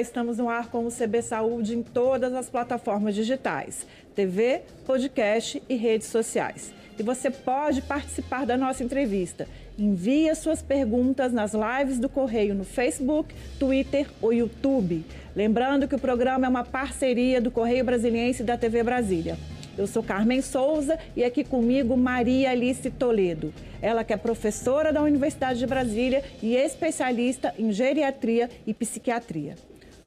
Estamos 0.00 0.38
no 0.38 0.48
ar 0.48 0.70
com 0.70 0.86
o 0.86 0.90
CB 0.90 1.22
Saúde 1.22 1.74
em 1.74 1.82
todas 1.82 2.34
as 2.34 2.50
plataformas 2.50 3.14
digitais, 3.14 3.86
TV, 4.14 4.62
podcast 4.84 5.62
e 5.68 5.76
redes 5.76 6.08
sociais. 6.08 6.72
E 6.98 7.02
você 7.02 7.30
pode 7.30 7.82
participar 7.82 8.44
da 8.44 8.56
nossa 8.56 8.82
entrevista. 8.82 9.48
Envie 9.78 10.28
as 10.28 10.38
suas 10.38 10.62
perguntas 10.62 11.32
nas 11.32 11.52
lives 11.52 11.98
do 11.98 12.08
Correio 12.08 12.54
no 12.54 12.64
Facebook, 12.64 13.34
Twitter 13.58 14.08
ou 14.20 14.32
YouTube. 14.32 15.04
Lembrando 15.34 15.86
que 15.88 15.94
o 15.94 15.98
programa 15.98 16.46
é 16.46 16.48
uma 16.48 16.64
parceria 16.64 17.40
do 17.40 17.50
Correio 17.50 17.84
Brasiliense 17.84 18.42
e 18.42 18.46
da 18.46 18.56
TV 18.56 18.82
Brasília. 18.82 19.36
Eu 19.76 19.88
sou 19.88 20.02
Carmen 20.02 20.40
Souza 20.40 20.98
e 21.16 21.24
aqui 21.24 21.42
comigo 21.42 21.96
Maria 21.96 22.50
Alice 22.50 22.88
Toledo. 22.92 23.52
Ela 23.82 24.04
que 24.04 24.12
é 24.12 24.16
professora 24.16 24.92
da 24.92 25.02
Universidade 25.02 25.58
de 25.58 25.66
Brasília 25.66 26.22
e 26.40 26.54
especialista 26.54 27.52
em 27.58 27.72
geriatria 27.72 28.48
e 28.66 28.72
psiquiatria. 28.72 29.56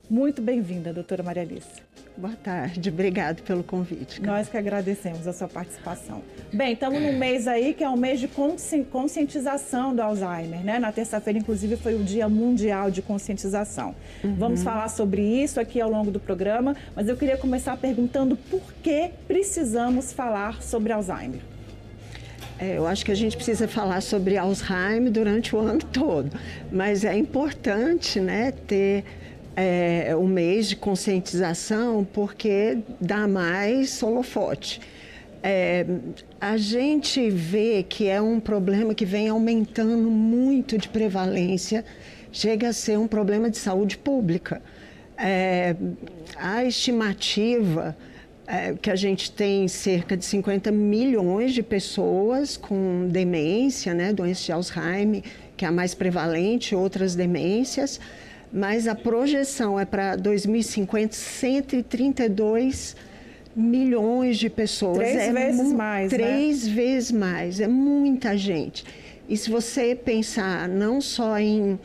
Muito 0.09 0.41
bem-vinda, 0.41 0.93
doutora 0.93 1.21
Maria 1.21 1.43
Alice. 1.43 1.67
Boa 2.15 2.33
tarde, 2.33 2.89
obrigado 2.89 3.43
pelo 3.43 3.61
convite. 3.61 4.21
Cara. 4.21 4.37
Nós 4.37 4.47
que 4.47 4.55
agradecemos 4.55 5.27
a 5.27 5.33
sua 5.33 5.49
participação. 5.49 6.23
Bem, 6.51 6.73
estamos 6.73 7.01
num 7.01 7.17
mês 7.17 7.45
aí 7.45 7.73
que 7.73 7.83
é 7.83 7.89
um 7.89 7.97
mês 7.97 8.19
de 8.19 8.29
conscientização 8.89 9.93
do 9.93 10.01
Alzheimer, 10.01 10.63
né? 10.63 10.79
Na 10.79 10.93
terça-feira, 10.93 11.37
inclusive, 11.37 11.75
foi 11.75 11.93
o 11.93 12.03
Dia 12.03 12.29
Mundial 12.29 12.89
de 12.89 13.01
Conscientização. 13.01 13.93
Uhum. 14.23 14.35
Vamos 14.35 14.63
falar 14.63 14.87
sobre 14.87 15.21
isso 15.21 15.59
aqui 15.59 15.81
ao 15.81 15.91
longo 15.91 16.09
do 16.09 16.21
programa, 16.21 16.73
mas 16.95 17.09
eu 17.09 17.17
queria 17.17 17.35
começar 17.35 17.75
perguntando 17.75 18.37
por 18.37 18.61
que 18.81 19.11
precisamos 19.27 20.13
falar 20.13 20.61
sobre 20.61 20.93
Alzheimer. 20.93 21.41
É, 22.59 22.77
eu 22.77 22.87
acho 22.87 23.05
que 23.05 23.11
a 23.11 23.15
gente 23.15 23.35
precisa 23.35 23.67
falar 23.67 24.01
sobre 24.01 24.37
Alzheimer 24.37 25.11
durante 25.11 25.55
o 25.55 25.59
ano 25.59 25.81
todo, 25.91 26.31
mas 26.71 27.03
é 27.03 27.15
importante, 27.15 28.19
né, 28.19 28.51
ter 28.65 29.03
é, 29.57 30.15
mês 30.37 30.69
de 30.69 30.75
conscientização 30.75 32.07
porque 32.13 32.77
dá 33.01 33.27
mais 33.27 34.03
holofote. 34.03 34.79
É, 35.41 35.83
a 36.39 36.57
gente 36.57 37.27
vê 37.31 37.83
que 37.87 38.07
é 38.07 38.21
um 38.21 38.39
problema 38.39 38.93
que 38.93 39.05
vem 39.05 39.29
aumentando 39.29 40.09
muito 40.11 40.77
de 40.77 40.87
prevalência, 40.87 41.83
chega 42.31 42.69
a 42.69 42.73
ser 42.73 42.99
um 42.99 43.07
problema 43.07 43.49
de 43.49 43.57
saúde 43.57 43.97
pública. 43.97 44.61
É, 45.17 45.75
a 46.35 46.63
estimativa 46.63 47.97
é, 48.45 48.75
que 48.79 48.91
a 48.91 48.95
gente 48.95 49.31
tem 49.31 49.67
cerca 49.67 50.15
de 50.15 50.23
50 50.23 50.71
milhões 50.71 51.53
de 51.53 51.63
pessoas 51.63 52.55
com 52.55 53.07
demência, 53.09 53.95
né, 53.95 54.13
doença 54.13 54.43
de 54.43 54.51
Alzheimer, 54.51 55.23
que 55.55 55.65
é 55.65 55.67
a 55.67 55.71
mais 55.71 55.95
prevalente, 55.95 56.75
outras 56.75 57.15
demências 57.15 57.99
mas 58.51 58.87
a 58.87 58.95
projeção 58.95 59.79
é 59.79 59.85
para 59.85 60.15
2050 60.15 61.13
132 61.13 62.95
milhões 63.55 64.37
de 64.37 64.49
pessoas. 64.49 64.97
Três 64.97 65.17
é 65.17 65.33
vezes 65.33 65.73
mais. 65.73 66.11
Né? 66.11 66.17
Três 66.17 66.67
né? 66.67 66.73
vezes 66.73 67.11
mais. 67.11 67.59
É 67.59 67.67
muita 67.67 68.37
gente. 68.37 68.85
E 69.27 69.35
se 69.35 69.49
você 69.49 69.95
pensar 69.95 70.69
não 70.69 71.01
só 71.01 71.37
em 71.37 71.77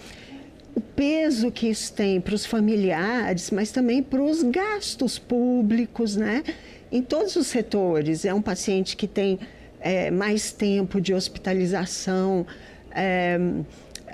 o 0.74 0.80
peso 0.80 1.50
que 1.50 1.68
isso 1.68 1.92
tem 1.92 2.20
para 2.20 2.34
os 2.34 2.46
familiares, 2.46 3.50
mas 3.50 3.70
também 3.70 4.02
para 4.02 4.22
os 4.22 4.42
gastos 4.42 5.18
públicos, 5.18 6.16
né? 6.16 6.42
Em 6.90 7.02
todos 7.02 7.36
os 7.36 7.46
setores. 7.46 8.24
É 8.24 8.32
um 8.32 8.40
paciente 8.40 8.96
que 8.96 9.06
tem 9.06 9.38
é, 9.80 10.10
mais 10.10 10.52
tempo 10.52 11.00
de 11.00 11.12
hospitalização. 11.12 12.46
É, 12.90 13.38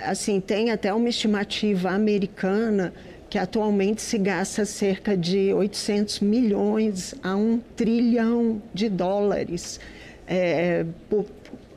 assim, 0.05 0.41
tem 0.41 0.71
até 0.71 0.93
uma 0.93 1.09
estimativa 1.09 1.91
americana 1.91 2.93
que 3.29 3.39
atualmente 3.39 4.01
se 4.01 4.17
gasta 4.19 4.65
cerca 4.65 5.17
de 5.17 5.53
800 5.53 6.21
milhões 6.21 7.17
a 7.23 7.35
um 7.37 7.61
trilhão 7.77 8.63
de 8.73 8.89
dólares, 8.89 9.79
é, 10.27 10.87
por, 11.11 11.27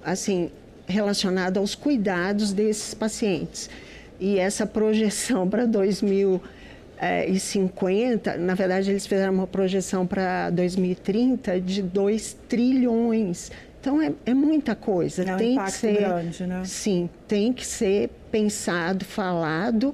assim, 0.03 0.49
relacionado 0.87 1.57
aos 1.57 1.75
cuidados 1.75 2.53
desses 2.53 2.93
pacientes. 2.93 3.69
E 4.19 4.39
essa 4.39 4.65
projeção 4.65 5.49
para 5.49 5.65
2050, 5.65 8.37
na 8.37 8.55
verdade, 8.55 8.91
eles 8.91 9.05
fizeram 9.05 9.33
uma 9.33 9.47
projeção 9.47 10.07
para 10.07 10.49
2030 10.51 11.59
de 11.59 11.81
2 11.81 12.37
trilhões 12.47 13.51
então 13.81 13.99
é, 13.99 14.13
é 14.27 14.33
muita 14.33 14.75
coisa. 14.75 15.23
É 15.23 15.33
um 15.33 15.37
tem 15.37 15.57
que 15.57 15.71
ser, 15.71 15.97
grande, 15.97 16.45
né? 16.45 16.61
Sim, 16.63 17.09
tem 17.27 17.51
que 17.51 17.65
ser 17.65 18.11
pensado, 18.31 19.03
falado 19.03 19.93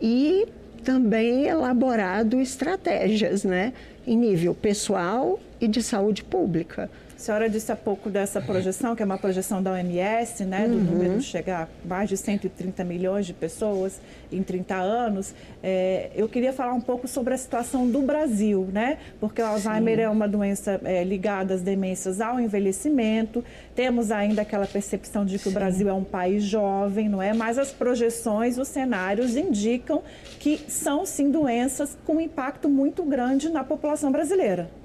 e 0.00 0.46
também 0.84 1.46
elaborado 1.46 2.38
estratégias, 2.38 3.42
né? 3.42 3.72
Em 4.06 4.18
nível 4.18 4.54
pessoal 4.54 5.40
e 5.58 5.66
de 5.66 5.82
saúde 5.82 6.22
pública. 6.22 6.90
A 7.22 7.24
senhora 7.24 7.48
disse 7.48 7.70
há 7.70 7.76
pouco 7.76 8.10
dessa 8.10 8.40
projeção, 8.40 8.96
que 8.96 9.02
é 9.04 9.06
uma 9.06 9.16
projeção 9.16 9.62
da 9.62 9.70
OMS, 9.70 10.44
né, 10.44 10.66
do 10.66 10.74
uhum. 10.74 10.80
número 10.82 11.20
chegar 11.20 11.68
a 11.84 11.88
mais 11.88 12.08
de 12.08 12.16
130 12.16 12.82
milhões 12.82 13.26
de 13.26 13.32
pessoas 13.32 14.00
em 14.32 14.42
30 14.42 14.74
anos. 14.74 15.32
É, 15.62 16.10
eu 16.16 16.28
queria 16.28 16.52
falar 16.52 16.72
um 16.72 16.80
pouco 16.80 17.06
sobre 17.06 17.32
a 17.32 17.36
situação 17.36 17.88
do 17.88 18.02
Brasil, 18.02 18.68
né, 18.72 18.98
porque 19.20 19.40
o 19.40 19.46
Alzheimer 19.46 19.98
Sim. 19.98 20.02
é 20.02 20.08
uma 20.08 20.26
doença 20.26 20.80
é, 20.82 21.04
ligada 21.04 21.54
às 21.54 21.62
demências 21.62 22.20
ao 22.20 22.40
envelhecimento. 22.40 23.44
Temos 23.72 24.10
ainda 24.10 24.42
aquela 24.42 24.66
percepção 24.66 25.24
de 25.24 25.38
que 25.38 25.44
Sim. 25.44 25.50
o 25.50 25.52
Brasil 25.52 25.88
é 25.88 25.92
um 25.92 26.02
país 26.02 26.42
jovem, 26.42 27.08
não 27.08 27.22
é? 27.22 27.32
Mas 27.32 27.56
as 27.56 27.70
projeções, 27.70 28.58
os 28.58 28.66
cenários 28.66 29.36
indicam 29.36 30.02
que 30.40 30.58
são 30.66 31.06
sim 31.06 31.30
doenças 31.30 31.96
com 32.04 32.20
impacto 32.20 32.68
muito 32.68 33.04
grande 33.04 33.48
na 33.48 33.62
população 33.62 34.10
brasileira. 34.10 34.81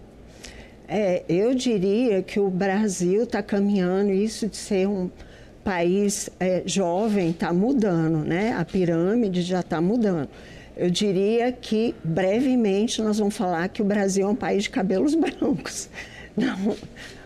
É, 0.88 1.24
eu 1.28 1.54
diria 1.54 2.22
que 2.22 2.40
o 2.40 2.50
Brasil 2.50 3.24
está 3.24 3.44
caminhando, 3.44 4.12
isso 4.12 4.48
de 4.48 4.56
ser 4.56 4.88
um 4.88 5.10
país 5.64 6.30
é, 6.40 6.64
jovem 6.66 7.32
está 7.32 7.52
mudando, 7.52 8.20
né? 8.20 8.54
A 8.58 8.64
pirâmide 8.64 9.42
já 9.42 9.60
está 9.60 9.82
mudando. 9.82 10.30
Eu 10.78 10.90
diria 10.90 11.52
que 11.52 11.94
brevemente 12.04 13.02
nós 13.02 13.20
vamos 13.20 13.36
falar 13.36 13.68
que 13.68 13.82
o 13.82 13.86
Brasil 13.86 14.28
é 14.28 14.30
um 14.30 14.36
país 14.36 14.64
de 14.64 14.70
cabelos 14.70 15.14
brancos, 15.16 15.90
não 16.38 16.76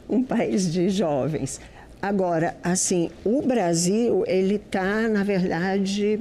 um 0.10 0.24
país 0.24 0.72
de 0.72 0.90
jovens. 0.90 1.62
Agora, 2.02 2.56
assim, 2.64 3.10
o 3.24 3.42
Brasil 3.42 4.24
ele 4.28 4.56
está, 4.56 5.08
na 5.08 5.24
verdade, 5.24 6.20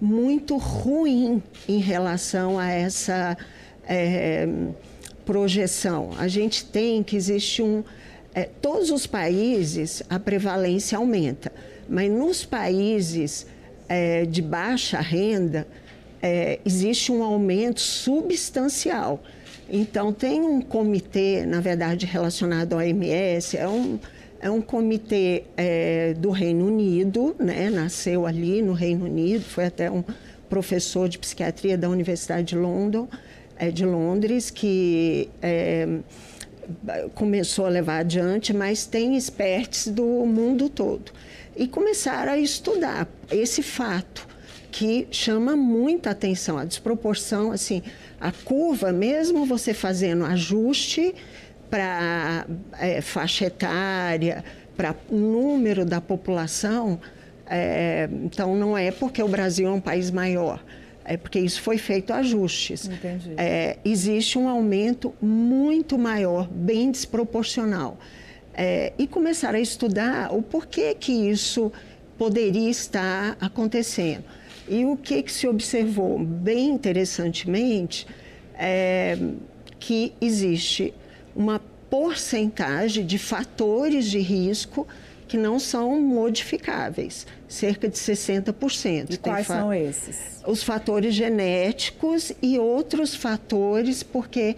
muito 0.00 0.56
ruim 0.56 1.42
em 1.68 1.78
relação 1.78 2.58
a 2.58 2.70
essa 2.70 3.36
é, 3.86 4.48
projeção. 5.28 6.12
A 6.16 6.26
gente 6.26 6.64
tem 6.64 7.02
que 7.02 7.14
existe 7.14 7.60
um. 7.60 7.84
É, 8.34 8.44
todos 8.62 8.90
os 8.90 9.06
países 9.06 10.02
a 10.08 10.18
prevalência 10.18 10.96
aumenta, 10.96 11.52
mas 11.86 12.10
nos 12.10 12.46
países 12.46 13.46
é, 13.90 14.24
de 14.24 14.40
baixa 14.40 15.00
renda 15.00 15.68
é, 16.22 16.58
existe 16.64 17.12
um 17.12 17.22
aumento 17.22 17.78
substancial. 17.78 19.22
Então, 19.68 20.14
tem 20.14 20.40
um 20.40 20.62
comitê, 20.62 21.44
na 21.44 21.60
verdade, 21.60 22.06
relacionado 22.06 22.72
ao 22.72 22.78
OMS, 22.78 23.54
é 23.54 23.68
um, 23.68 23.98
é 24.40 24.50
um 24.50 24.62
comitê 24.62 25.44
é, 25.58 26.14
do 26.14 26.30
Reino 26.30 26.66
Unido, 26.66 27.36
né? 27.38 27.68
nasceu 27.68 28.24
ali 28.24 28.62
no 28.62 28.72
Reino 28.72 29.04
Unido, 29.04 29.44
foi 29.44 29.66
até 29.66 29.90
um 29.90 30.02
professor 30.48 31.06
de 31.06 31.18
psiquiatria 31.18 31.76
da 31.76 31.90
Universidade 31.90 32.46
de 32.46 32.56
London 32.56 33.06
é, 33.58 33.70
de 33.70 33.84
Londres 33.84 34.50
que 34.50 35.28
é, 35.42 35.98
começou 37.14 37.66
a 37.66 37.68
levar 37.68 37.98
adiante, 37.98 38.52
mas 38.52 38.86
tem 38.86 39.16
experts 39.16 39.88
do 39.88 40.04
mundo 40.04 40.68
todo. 40.68 41.12
E 41.56 41.66
começaram 41.66 42.32
a 42.32 42.38
estudar 42.38 43.08
esse 43.30 43.62
fato 43.62 44.26
que 44.70 45.08
chama 45.10 45.56
muita 45.56 46.10
atenção, 46.10 46.58
a 46.58 46.64
desproporção, 46.64 47.50
assim, 47.50 47.82
a 48.20 48.30
curva, 48.30 48.92
mesmo 48.92 49.44
você 49.44 49.74
fazendo 49.74 50.24
ajuste 50.24 51.14
para 51.70 52.46
é, 52.78 53.00
faixa 53.00 53.46
etária, 53.46 54.44
para 54.76 54.94
número 55.10 55.84
da 55.84 56.00
população, 56.00 57.00
é, 57.46 58.08
então 58.24 58.54
não 58.54 58.76
é 58.76 58.90
porque 58.90 59.22
o 59.22 59.28
Brasil 59.28 59.66
é 59.66 59.72
um 59.72 59.80
país 59.80 60.10
maior, 60.10 60.62
é 61.08 61.16
porque 61.16 61.40
isso 61.40 61.62
foi 61.62 61.78
feito 61.78 62.12
ajustes. 62.12 62.86
Entendi. 62.86 63.32
É, 63.38 63.78
existe 63.82 64.38
um 64.38 64.46
aumento 64.46 65.14
muito 65.22 65.96
maior, 65.98 66.46
bem 66.46 66.90
desproporcional. 66.90 67.98
É, 68.52 68.92
e 68.98 69.06
começar 69.06 69.54
a 69.54 69.60
estudar 69.60 70.34
o 70.34 70.42
porquê 70.42 70.94
que 70.94 71.12
isso 71.12 71.72
poderia 72.18 72.68
estar 72.68 73.38
acontecendo. 73.40 74.24
E 74.68 74.84
o 74.84 74.96
que, 74.96 75.22
que 75.22 75.32
se 75.32 75.48
observou 75.48 76.18
bem 76.18 76.68
interessantemente 76.68 78.06
é 78.54 79.16
que 79.78 80.12
existe 80.20 80.92
uma 81.34 81.58
porcentagem 81.88 83.06
de 83.06 83.16
fatores 83.16 84.10
de 84.10 84.18
risco 84.18 84.86
que 85.26 85.38
não 85.38 85.58
são 85.58 85.98
modificáveis, 86.00 87.26
cerca 87.48 87.88
de 87.88 87.96
60%. 87.96 89.14
E 89.14 89.16
quais 89.16 89.46
são 89.46 89.72
esses? 89.72 90.42
Os 90.46 90.62
fatores 90.62 91.14
genéticos 91.14 92.32
e 92.42 92.58
outros 92.58 93.14
fatores, 93.14 94.02
porque 94.02 94.54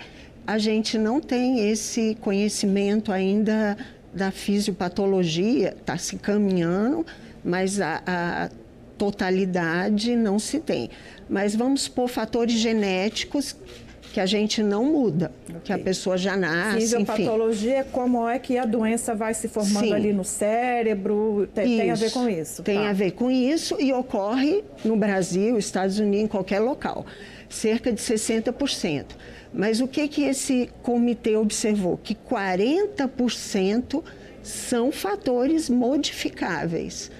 a 0.46 0.58
gente 0.58 0.98
não 0.98 1.20
tem 1.20 1.70
esse 1.70 2.16
conhecimento 2.20 3.12
ainda 3.12 3.78
da 4.12 4.32
fisiopatologia, 4.32 5.76
está 5.78 5.96
se 5.96 6.16
caminhando, 6.16 7.06
mas 7.44 7.80
a, 7.80 8.02
a 8.04 8.50
totalidade 8.98 10.16
não 10.16 10.38
se 10.38 10.58
tem. 10.58 10.90
Mas 11.28 11.54
vamos 11.54 11.86
por 11.86 12.08
fatores 12.08 12.58
genéticos 12.58 13.56
que 14.12 14.20
a 14.20 14.26
gente 14.26 14.62
não 14.62 14.84
muda, 14.84 15.32
okay. 15.48 15.60
que 15.64 15.72
a 15.72 15.78
pessoa 15.78 16.18
já 16.18 16.36
nasce, 16.36 16.80
Fisiopatologia, 16.80 17.78
é 17.78 17.82
como 17.84 18.28
é 18.28 18.38
que 18.38 18.58
a 18.58 18.64
doença 18.64 19.14
vai 19.14 19.32
se 19.34 19.48
formando 19.48 19.86
Sim. 19.86 19.92
ali 19.92 20.12
no 20.12 20.24
cérebro, 20.24 21.48
tem, 21.54 21.78
tem, 21.78 21.90
a 21.90 21.94
ver 21.94 22.10
com 22.10 22.28
isso? 22.28 22.62
Tem 22.62 22.76
tá. 22.76 22.90
a 22.90 22.92
ver 22.92 23.12
com 23.12 23.30
isso 23.30 23.76
e 23.80 23.92
ocorre 23.92 24.64
no 24.84 24.96
Brasil, 24.96 25.56
Estados 25.56 25.98
Unidos, 25.98 26.24
em 26.24 26.26
qualquer 26.26 26.58
local, 26.58 27.06
cerca 27.48 27.92
de 27.92 28.00
60%. 28.00 29.06
Mas 29.52 29.80
o 29.80 29.88
que, 29.88 30.06
que 30.08 30.22
esse 30.22 30.68
comitê 30.82 31.36
observou? 31.36 31.96
Que 31.96 32.14
40% 32.14 34.02
são 34.42 34.90
fatores 34.92 35.68
modificáveis. 35.68 37.10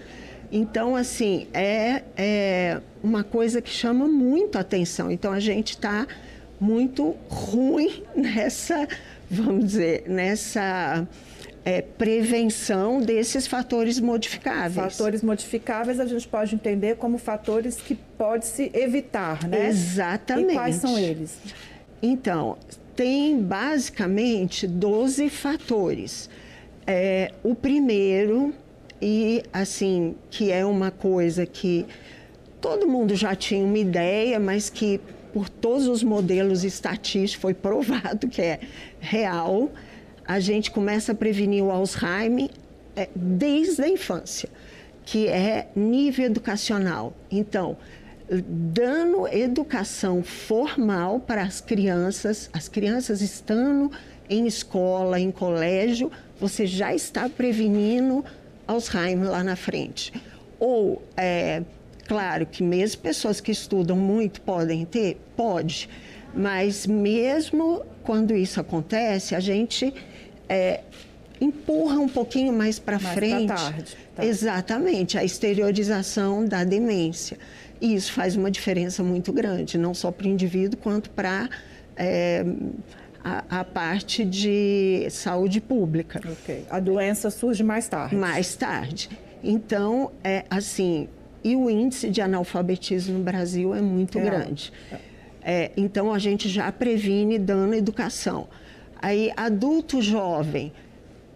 Então, 0.52 0.96
assim, 0.96 1.46
é, 1.52 2.02
é 2.16 2.80
uma 3.02 3.22
coisa 3.22 3.60
que 3.60 3.70
chama 3.70 4.06
muito 4.06 4.58
atenção. 4.58 5.10
Então, 5.10 5.32
a 5.32 5.40
gente 5.40 5.70
está 5.70 6.06
muito 6.60 7.16
ruim 7.28 8.04
nessa, 8.14 8.86
vamos 9.30 9.66
dizer, 9.66 10.04
nessa 10.06 11.06
é, 11.64 11.82
prevenção 11.82 13.00
desses 13.00 13.46
fatores 13.46 13.98
modificáveis. 14.00 14.96
Fatores 14.96 15.22
modificáveis 15.22 15.98
a 16.00 16.06
gente 16.06 16.26
pode 16.28 16.54
entender 16.54 16.96
como 16.96 17.18
fatores 17.18 17.76
que 17.76 17.94
pode 17.94 18.46
se 18.46 18.70
evitar, 18.74 19.46
né? 19.48 19.68
Exatamente. 19.68 20.52
E 20.52 20.54
quais 20.54 20.76
são 20.76 20.98
eles? 20.98 21.38
Então, 22.02 22.56
tem 22.96 23.40
basicamente 23.40 24.66
12 24.66 25.28
fatores. 25.28 26.28
É, 26.86 27.32
o 27.42 27.54
primeiro, 27.54 28.52
e 29.00 29.42
assim, 29.52 30.14
que 30.30 30.50
é 30.50 30.64
uma 30.64 30.90
coisa 30.90 31.46
que 31.46 31.86
todo 32.60 32.86
mundo 32.86 33.14
já 33.14 33.34
tinha 33.34 33.64
uma 33.64 33.78
ideia, 33.78 34.38
mas 34.40 34.68
que 34.68 35.00
por 35.32 35.48
todos 35.48 35.86
os 35.86 36.02
modelos 36.02 36.64
estatísticos 36.64 37.34
foi 37.34 37.54
provado 37.54 38.28
que 38.28 38.42
é 38.42 38.60
real, 39.00 39.70
a 40.26 40.38
gente 40.38 40.70
começa 40.70 41.12
a 41.12 41.14
prevenir 41.14 41.64
o 41.64 41.70
Alzheimer 41.70 42.50
é, 42.94 43.08
desde 43.14 43.82
a 43.82 43.88
infância, 43.88 44.48
que 45.04 45.26
é 45.26 45.68
nível 45.74 46.26
educacional. 46.26 47.12
Então, 47.30 47.76
dando 48.46 49.26
educação 49.26 50.22
formal 50.22 51.18
para 51.20 51.42
as 51.42 51.60
crianças, 51.60 52.48
as 52.52 52.68
crianças 52.68 53.20
estando 53.20 53.90
em 54.28 54.46
escola, 54.46 55.18
em 55.18 55.32
colégio, 55.32 56.12
você 56.38 56.64
já 56.64 56.94
está 56.94 57.28
prevenindo 57.28 58.24
Alzheimer 58.66 59.30
lá 59.30 59.42
na 59.42 59.56
frente. 59.56 60.12
Ou, 60.60 61.02
é, 61.16 61.62
claro 62.10 62.44
que 62.44 62.60
mesmo 62.60 63.00
pessoas 63.00 63.40
que 63.40 63.52
estudam 63.52 63.96
muito 63.96 64.40
podem 64.40 64.84
ter, 64.84 65.16
pode, 65.36 65.88
mas 66.34 66.84
mesmo 66.84 67.84
quando 68.02 68.34
isso 68.34 68.60
acontece, 68.60 69.36
a 69.36 69.38
gente 69.38 69.94
é, 70.48 70.80
empurra 71.40 72.00
um 72.00 72.08
pouquinho 72.08 72.52
mais 72.52 72.80
para 72.80 72.98
frente. 72.98 73.46
Tarde, 73.46 73.96
tá. 74.16 74.24
Exatamente, 74.24 75.16
a 75.16 75.22
exteriorização 75.22 76.44
da 76.44 76.64
demência. 76.64 77.38
E 77.80 77.94
isso 77.94 78.12
faz 78.12 78.34
uma 78.34 78.50
diferença 78.50 79.04
muito 79.04 79.32
grande, 79.32 79.78
não 79.78 79.94
só 79.94 80.10
para 80.10 80.26
o 80.26 80.28
indivíduo, 80.28 80.80
quanto 80.80 81.10
para 81.10 81.48
é, 81.96 82.44
a, 83.22 83.60
a, 83.60 83.64
parte 83.64 84.24
de 84.24 85.06
saúde 85.10 85.60
pública. 85.60 86.20
Ok. 86.28 86.66
A 86.68 86.80
doença 86.80 87.30
surge 87.30 87.62
mais 87.62 87.86
tarde. 87.86 88.16
Mais 88.16 88.56
tarde. 88.56 89.08
Então, 89.44 90.10
é 90.24 90.44
assim, 90.50 91.08
e 91.42 91.56
o 91.56 91.70
índice 91.70 92.10
de 92.10 92.20
analfabetismo 92.20 93.18
no 93.18 93.24
Brasil 93.24 93.74
é 93.74 93.80
muito 93.80 94.18
é. 94.18 94.22
grande. 94.22 94.72
É, 95.42 95.70
então, 95.76 96.12
a 96.12 96.18
gente 96.18 96.48
já 96.48 96.70
previne 96.70 97.38
dando 97.38 97.74
educação. 97.74 98.48
Aí, 99.00 99.32
adulto 99.36 100.02
jovem, 100.02 100.72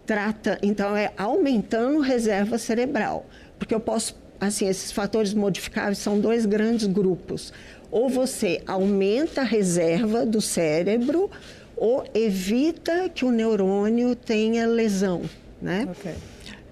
trata, 0.05 0.59
então, 0.62 0.95
é 0.95 1.12
aumentando 1.17 2.01
reserva 2.01 2.59
cerebral. 2.59 3.27
Porque 3.59 3.75
eu 3.75 3.81
posso 3.81 4.23
assim, 4.41 4.69
esses 4.69 4.93
fatores 4.93 5.33
modificáveis 5.33 5.99
são 5.99 6.21
dois 6.21 6.47
grandes 6.47 6.87
grupos. 6.87 7.53
Ou 7.91 8.09
você 8.09 8.62
aumenta 8.67 9.43
a 9.43 9.45
reserva 9.45 10.27
do 10.27 10.41
cérebro 10.41 11.31
ou 11.77 12.05
evita 12.15 13.09
que 13.09 13.25
o 13.25 13.31
neurônio 13.31 14.15
tenha 14.15 14.67
lesão, 14.67 15.23
né? 15.61 15.89
Okay. 15.91 16.15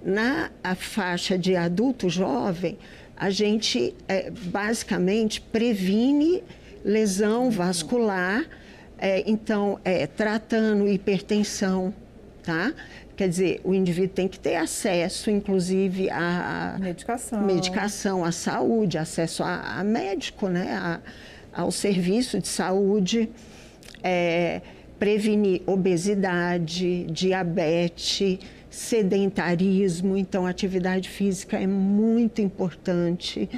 Na 0.04 0.50
faixa 0.76 1.38
de 1.38 1.54
adulto 1.54 2.08
jovem, 2.08 2.76
a 3.22 3.30
gente 3.30 3.94
é, 4.08 4.32
basicamente 4.32 5.40
previne 5.40 6.42
lesão 6.84 7.52
vascular, 7.52 8.44
é, 8.98 9.22
então 9.30 9.78
é, 9.84 10.08
tratando 10.08 10.88
hipertensão, 10.88 11.94
tá? 12.42 12.74
Quer 13.16 13.28
dizer, 13.28 13.60
o 13.62 13.72
indivíduo 13.72 14.12
tem 14.12 14.26
que 14.26 14.40
ter 14.40 14.56
acesso, 14.56 15.30
inclusive, 15.30 16.10
à 16.10 16.76
medicação, 16.80 17.42
medicação 17.42 18.24
à 18.24 18.32
saúde, 18.32 18.98
acesso 18.98 19.44
a, 19.44 19.78
a 19.78 19.84
médico, 19.84 20.48
né? 20.48 20.72
A, 20.74 21.00
ao 21.62 21.70
serviço 21.70 22.40
de 22.40 22.48
saúde, 22.48 23.28
é, 24.02 24.62
prevenir 24.98 25.62
obesidade, 25.64 27.04
diabetes, 27.04 28.40
sedentarismo. 28.72 30.16
Então, 30.16 30.46
atividade 30.46 31.08
física 31.08 31.58
é 31.58 31.66
muito 31.66 32.40
importante. 32.40 33.48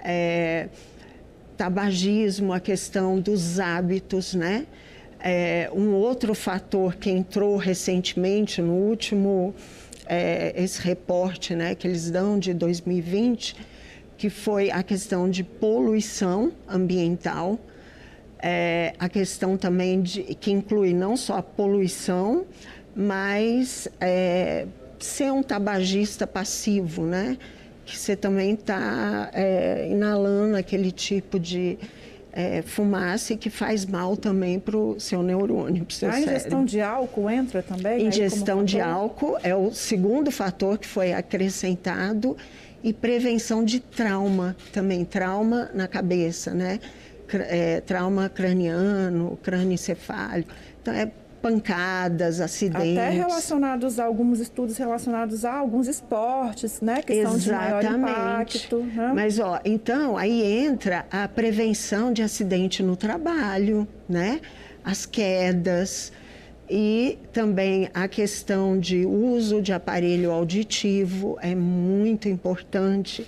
É, 0.00 0.68
tabagismo, 1.56 2.52
a 2.52 2.60
questão 2.60 3.20
dos 3.20 3.58
hábitos, 3.58 4.34
né? 4.34 4.66
É, 5.20 5.70
um 5.72 5.94
outro 5.94 6.34
fator 6.34 6.96
que 6.96 7.10
entrou 7.10 7.56
recentemente 7.56 8.60
no 8.60 8.74
último 8.74 9.54
é, 10.06 10.52
esse 10.56 10.80
reporte 10.80 11.54
né, 11.54 11.74
que 11.74 11.86
eles 11.86 12.10
dão 12.10 12.38
de 12.38 12.54
2020, 12.54 13.56
que 14.16 14.30
foi 14.30 14.70
a 14.70 14.82
questão 14.82 15.28
de 15.28 15.42
poluição 15.42 16.52
ambiental, 16.68 17.58
é, 18.40 18.94
a 18.98 19.08
questão 19.08 19.56
também 19.56 20.00
de 20.00 20.22
que 20.22 20.50
inclui 20.50 20.94
não 20.94 21.16
só 21.16 21.38
a 21.38 21.42
poluição, 21.42 22.46
mas 22.94 23.88
é, 24.00 24.66
ser 24.98 25.32
um 25.32 25.42
tabagista 25.42 26.26
passivo, 26.26 27.04
né? 27.04 27.36
Que 27.84 27.96
você 27.96 28.14
também 28.14 28.54
está 28.54 29.30
é, 29.32 29.88
inalando 29.90 30.56
aquele 30.56 30.92
tipo 30.92 31.38
de 31.38 31.78
é, 32.32 32.62
fumaça 32.62 33.36
que 33.36 33.50
faz 33.50 33.84
mal 33.86 34.16
também 34.16 34.60
para 34.60 34.76
o 34.76 35.00
seu 35.00 35.22
neurônio, 35.22 35.84
para 35.84 35.92
o 35.92 35.94
seu 35.94 36.10
A 36.10 36.20
ingestão 36.20 36.64
de 36.64 36.80
álcool 36.80 37.30
entra 37.30 37.62
também? 37.62 38.06
Ingestão 38.06 38.64
de 38.64 38.80
álcool 38.80 39.38
é 39.42 39.54
o 39.54 39.72
segundo 39.72 40.30
fator 40.30 40.78
que 40.78 40.86
foi 40.86 41.12
acrescentado 41.12 42.36
e 42.82 42.92
prevenção 42.92 43.64
de 43.64 43.80
trauma 43.80 44.56
também, 44.72 45.04
trauma 45.04 45.70
na 45.74 45.88
cabeça, 45.88 46.52
né? 46.52 46.78
É, 47.32 47.80
trauma 47.80 48.28
craniano, 48.28 49.38
crânioencefálico. 49.42 50.50
Então, 50.80 50.94
é 50.94 51.10
pancadas, 51.40 52.40
acidentes. 52.40 52.98
Até 52.98 53.10
relacionados 53.10 53.98
a 53.98 54.04
alguns 54.04 54.40
estudos 54.40 54.76
relacionados 54.76 55.44
a 55.44 55.52
alguns 55.54 55.86
esportes, 55.86 56.80
né? 56.80 57.02
Que 57.02 57.12
Exatamente. 57.12 57.44
são 57.44 57.52
de 57.52 57.58
maior 57.58 57.84
impacto. 57.84 58.78
Né? 58.78 59.12
Mas, 59.14 59.38
ó, 59.38 59.60
então, 59.64 60.16
aí 60.16 60.42
entra 60.42 61.06
a 61.10 61.26
prevenção 61.28 62.12
de 62.12 62.22
acidente 62.22 62.82
no 62.82 62.96
trabalho, 62.96 63.86
né? 64.08 64.40
As 64.84 65.06
quedas 65.06 66.12
e 66.70 67.18
também 67.32 67.88
a 67.94 68.06
questão 68.06 68.78
de 68.78 69.06
uso 69.06 69.62
de 69.62 69.72
aparelho 69.72 70.30
auditivo 70.30 71.38
é 71.40 71.54
muito 71.54 72.28
importante, 72.28 73.26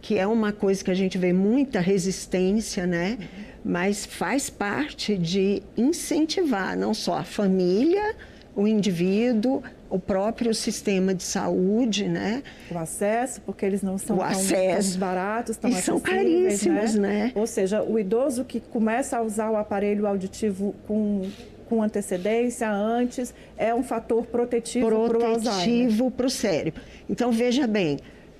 que 0.00 0.18
é 0.18 0.26
uma 0.26 0.52
coisa 0.52 0.82
que 0.82 0.90
a 0.90 0.94
gente 0.94 1.18
vê 1.18 1.32
muita 1.32 1.80
resistência, 1.80 2.86
né? 2.86 3.18
Mas 3.64 4.06
faz 4.06 4.48
parte 4.48 5.16
de 5.16 5.62
incentivar 5.76 6.76
não 6.76 6.94
só 6.94 7.18
a 7.18 7.24
família, 7.24 8.14
o 8.56 8.66
indivíduo, 8.66 9.62
o 9.90 9.98
próprio 9.98 10.54
sistema 10.54 11.12
de 11.12 11.22
saúde, 11.22 12.08
né? 12.08 12.42
O 12.70 12.78
acesso, 12.78 13.40
porque 13.42 13.66
eles 13.66 13.82
não 13.82 13.98
são 13.98 14.16
o 14.16 14.18
tão, 14.20 14.28
acesso. 14.28 14.92
tão 14.92 15.00
baratos, 15.00 15.56
tão 15.56 15.70
e 15.70 15.74
são 15.74 16.00
caríssimos, 16.00 16.94
né? 16.94 17.24
né? 17.24 17.32
Ou 17.34 17.46
seja, 17.46 17.82
o 17.82 17.98
idoso 17.98 18.44
que 18.44 18.60
começa 18.60 19.18
a 19.18 19.22
usar 19.22 19.50
o 19.50 19.56
aparelho 19.56 20.06
auditivo 20.06 20.74
com 20.86 21.28
com 21.68 21.84
antecedência, 21.84 22.68
antes, 22.68 23.32
é 23.56 23.72
um 23.72 23.84
fator 23.84 24.26
protetivo 24.26 24.88
para 24.88 24.98
o. 24.98 25.08
Protetivo 25.08 26.10
para 26.10 26.26
o 26.26 26.30
cérebro. 26.30 26.82
Então, 27.08 27.30
veja 27.30 27.64
bem, 27.64 27.96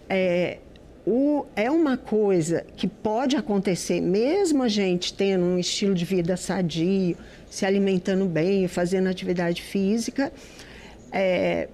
é, 0.09 0.59
o, 1.11 1.45
é 1.57 1.69
uma 1.69 1.97
coisa 1.97 2.65
que 2.77 2.87
pode 2.87 3.35
acontecer, 3.35 4.01
mesmo 4.01 4.63
a 4.63 4.69
gente 4.69 5.13
tendo 5.13 5.45
um 5.45 5.59
estilo 5.59 5.93
de 5.93 6.05
vida 6.05 6.37
sadio, 6.37 7.17
se 7.51 7.67
alimentando 7.67 8.27
bem, 8.27 8.69
fazendo 8.69 9.09
atividade 9.09 9.61
física, 9.61 10.33
é, 11.11 11.69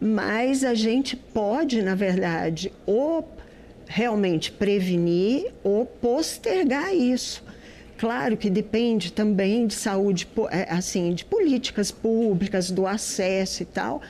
mas 0.00 0.64
a 0.64 0.72
gente 0.72 1.14
pode, 1.14 1.82
na 1.82 1.94
verdade, 1.94 2.72
ou 2.86 3.28
realmente 3.86 4.50
prevenir 4.50 5.52
ou 5.62 5.84
postergar 5.84 6.94
isso. 6.94 7.44
Claro 7.98 8.34
que 8.34 8.48
depende 8.48 9.12
também 9.12 9.66
de 9.66 9.74
saúde, 9.74 10.26
é, 10.50 10.72
assim, 10.72 11.12
de 11.12 11.22
políticas 11.26 11.90
públicas, 11.90 12.70
do 12.70 12.86
acesso 12.86 13.62
e 13.62 13.66
tal. 13.66 14.00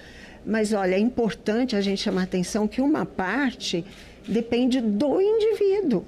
Mas 0.47 0.73
olha, 0.73 0.95
é 0.95 0.99
importante 1.01 1.75
a 1.75 1.81
gente 1.81 2.01
chamar 2.01 2.23
atenção 2.23 2.69
que 2.69 2.81
uma 2.81 3.05
parte 3.05 3.85
depende 4.31 4.81
do 4.81 5.21
indivíduo 5.21 6.05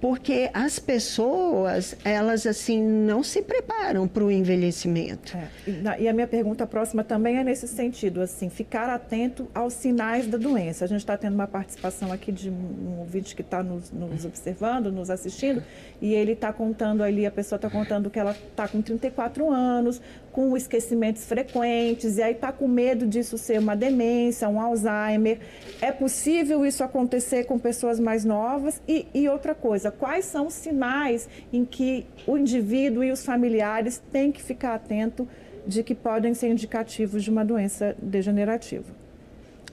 porque 0.00 0.48
as 0.54 0.78
pessoas, 0.78 1.94
elas 2.02 2.46
assim, 2.46 2.82
não 2.82 3.22
se 3.22 3.42
preparam 3.42 4.08
para 4.08 4.24
o 4.24 4.30
envelhecimento. 4.30 5.36
É. 5.36 6.00
E 6.00 6.08
a 6.08 6.12
minha 6.12 6.26
pergunta 6.26 6.66
próxima 6.66 7.04
também 7.04 7.36
é 7.36 7.44
nesse 7.44 7.68
sentido, 7.68 8.22
assim, 8.22 8.48
ficar 8.48 8.88
atento 8.88 9.46
aos 9.54 9.74
sinais 9.74 10.26
da 10.26 10.38
doença. 10.38 10.86
A 10.86 10.88
gente 10.88 11.00
está 11.00 11.18
tendo 11.18 11.34
uma 11.34 11.46
participação 11.46 12.10
aqui 12.10 12.32
de 12.32 12.48
um 12.48 12.98
ouvinte 13.00 13.36
que 13.36 13.42
está 13.42 13.62
nos, 13.62 13.90
nos, 13.90 14.24
observando, 14.24 14.90
nos 14.90 15.10
assistindo, 15.10 15.62
e 16.00 16.14
ele 16.14 16.32
está 16.32 16.50
contando 16.50 17.02
ali, 17.02 17.26
a 17.26 17.30
pessoa 17.30 17.58
está 17.58 17.68
contando 17.68 18.08
que 18.08 18.18
ela 18.18 18.32
está 18.32 18.66
com 18.66 18.80
34 18.80 19.50
anos, 19.50 20.00
com 20.32 20.56
esquecimentos 20.56 21.24
frequentes, 21.24 22.18
e 22.18 22.22
aí 22.22 22.32
está 22.32 22.52
com 22.52 22.68
medo 22.68 23.06
disso 23.06 23.36
ser 23.36 23.58
uma 23.58 23.74
demência, 23.74 24.48
um 24.48 24.60
Alzheimer. 24.60 25.38
É 25.80 25.90
possível 25.90 26.64
isso 26.64 26.84
acontecer 26.84 27.44
com 27.44 27.58
pessoas 27.58 27.98
mais 27.98 28.24
novas? 28.24 28.80
E, 28.86 29.06
e 29.12 29.28
outra 29.28 29.54
coisa, 29.54 29.90
quais 29.90 30.24
são 30.24 30.46
os 30.46 30.54
sinais 30.54 31.28
em 31.52 31.64
que 31.64 32.06
o 32.26 32.36
indivíduo 32.36 33.02
e 33.02 33.10
os 33.10 33.24
familiares 33.24 34.00
têm 34.12 34.30
que 34.30 34.42
ficar 34.42 34.74
atento 34.74 35.26
de 35.66 35.82
que 35.82 35.94
podem 35.94 36.32
ser 36.32 36.48
indicativos 36.48 37.24
de 37.24 37.30
uma 37.30 37.44
doença 37.44 37.96
degenerativa? 38.00 39.00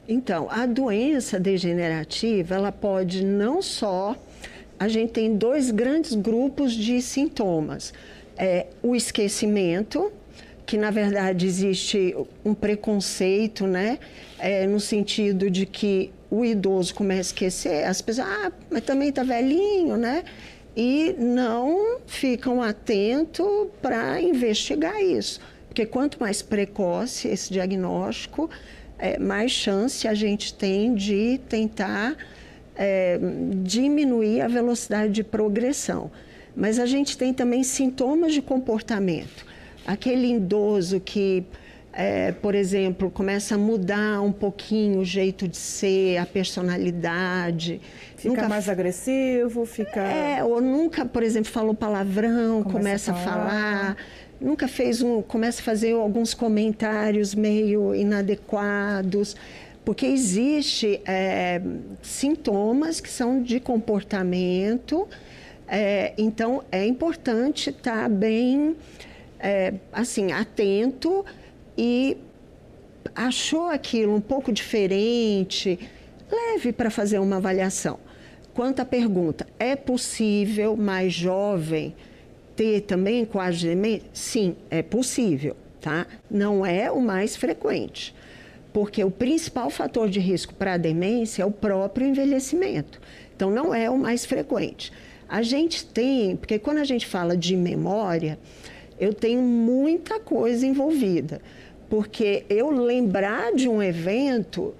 Então, 0.07 0.47
a 0.49 0.65
doença 0.65 1.39
degenerativa, 1.39 2.55
ela 2.55 2.71
pode 2.71 3.25
não 3.25 3.61
só. 3.61 4.15
A 4.79 4.87
gente 4.87 5.11
tem 5.11 5.35
dois 5.35 5.69
grandes 5.69 6.15
grupos 6.15 6.71
de 6.71 7.01
sintomas: 7.01 7.93
é 8.37 8.67
o 8.81 8.95
esquecimento, 8.95 10.11
que 10.67 10.77
na 10.77 10.91
verdade 10.91 11.47
existe 11.47 12.13
um 12.43 12.53
preconceito, 12.53 13.65
né? 13.65 13.97
É, 14.37 14.67
no 14.67 14.81
sentido 14.81 15.49
de 15.49 15.65
que 15.65 16.11
o 16.29 16.43
idoso 16.43 16.93
começa 16.93 17.21
a 17.21 17.21
esquecer, 17.21 17.85
as 17.85 18.01
pessoas, 18.01 18.27
ah, 18.27 18.51
mas 18.69 18.83
também 18.83 19.07
está 19.07 19.23
velhinho, 19.23 19.95
né? 19.95 20.25
E 20.75 21.15
não 21.17 21.99
ficam 22.05 22.61
atentos 22.61 23.47
para 23.81 24.21
investigar 24.21 25.01
isso. 25.01 25.39
Porque 25.69 25.85
quanto 25.85 26.19
mais 26.19 26.41
precoce 26.41 27.29
esse 27.29 27.51
diagnóstico, 27.51 28.49
é, 28.99 29.17
mais 29.17 29.51
chance 29.51 30.05
a 30.05 30.13
gente 30.13 30.53
tem 30.53 30.93
de 30.93 31.39
tentar 31.47 32.17
é, 32.75 33.17
diminuir 33.63 34.41
a 34.41 34.49
velocidade 34.49 35.13
de 35.13 35.23
progressão. 35.23 36.11
Mas 36.53 36.77
a 36.77 36.85
gente 36.85 37.17
tem 37.17 37.33
também 37.33 37.63
sintomas 37.63 38.33
de 38.33 38.41
comportamento 38.41 39.45
aquele 39.87 40.33
idoso 40.33 40.99
que, 40.99 41.45
é, 41.93 42.33
por 42.33 42.53
exemplo, 42.53 43.09
começa 43.09 43.55
a 43.55 43.57
mudar 43.57 44.21
um 44.21 44.31
pouquinho 44.31 44.99
o 44.99 45.05
jeito 45.05 45.47
de 45.47 45.55
ser, 45.55 46.17
a 46.17 46.25
personalidade. 46.25 47.81
Fica 48.17 48.35
nunca, 48.35 48.49
mais 48.49 48.67
agressivo, 48.67 49.65
fica. 49.65 50.01
É, 50.01 50.43
ou 50.43 50.61
nunca, 50.61 51.05
por 51.05 51.23
exemplo, 51.23 51.49
falou 51.49 51.73
palavrão, 51.73 52.61
começa, 52.63 52.77
começa 52.77 53.11
a, 53.11 53.15
falar. 53.15 53.49
falar. 53.49 53.97
Nunca 54.39 54.67
fez 54.67 55.01
um. 55.01 55.21
começa 55.23 55.61
a 55.61 55.63
fazer 55.63 55.93
alguns 55.93 56.33
comentários 56.33 57.33
meio 57.33 57.95
inadequados 57.95 59.35
porque 59.87 60.05
existe 60.05 60.99
é, 61.05 61.61
sintomas 62.01 62.99
que 62.99 63.09
são 63.09 63.41
de 63.41 63.57
comportamento, 63.57 65.07
é, 65.65 66.13
então 66.17 66.61
é 66.69 66.85
importante 66.85 67.69
estar 67.69 68.01
tá 68.03 68.09
bem 68.09 68.75
é, 69.39 69.73
assim, 69.91 70.31
atento 70.31 71.25
e 71.77 72.17
achou 73.15 73.69
aquilo 73.69 74.15
um 74.15 74.21
pouco 74.21 74.51
diferente, 74.51 75.79
leve 76.29 76.71
para 76.71 76.89
fazer 76.89 77.19
uma 77.19 77.37
avaliação. 77.37 77.99
Quanto 78.53 78.79
à 78.79 78.85
pergunta, 78.85 79.45
é 79.59 79.75
possível 79.75 80.75
mais 80.75 81.13
jovem 81.13 81.95
ter 82.55 82.81
também 82.81 83.23
quadro 83.23 83.55
de 83.55 83.67
demência? 83.67 84.09
Sim, 84.13 84.55
é 84.69 84.81
possível, 84.81 85.55
tá? 85.79 86.07
Não 86.29 86.65
é 86.65 86.91
o 86.91 86.99
mais 86.99 87.35
frequente, 87.35 88.15
porque 88.73 89.03
o 89.03 89.11
principal 89.11 89.69
fator 89.69 90.09
de 90.09 90.19
risco 90.19 90.55
para 90.55 90.73
a 90.73 90.77
demência 90.77 91.43
é 91.43 91.45
o 91.45 91.51
próprio 91.51 92.07
envelhecimento. 92.07 92.99
Então, 93.35 93.51
não 93.51 93.73
é 93.73 93.87
o 93.89 93.97
mais 93.97 94.25
frequente. 94.25 94.91
A 95.29 95.43
gente 95.43 95.85
tem, 95.85 96.35
porque 96.35 96.57
quando 96.57 96.77
a 96.77 96.83
gente 96.83 97.05
fala 97.05 97.37
de 97.37 97.55
memória, 97.55 98.39
eu 98.99 99.13
tenho 99.13 99.41
muita 99.41 100.19
coisa 100.19 100.65
envolvida, 100.65 101.41
porque 101.89 102.43
eu 102.49 102.69
lembrar 102.69 103.53
de 103.53 103.67
um 103.67 103.81
evento 103.81 104.73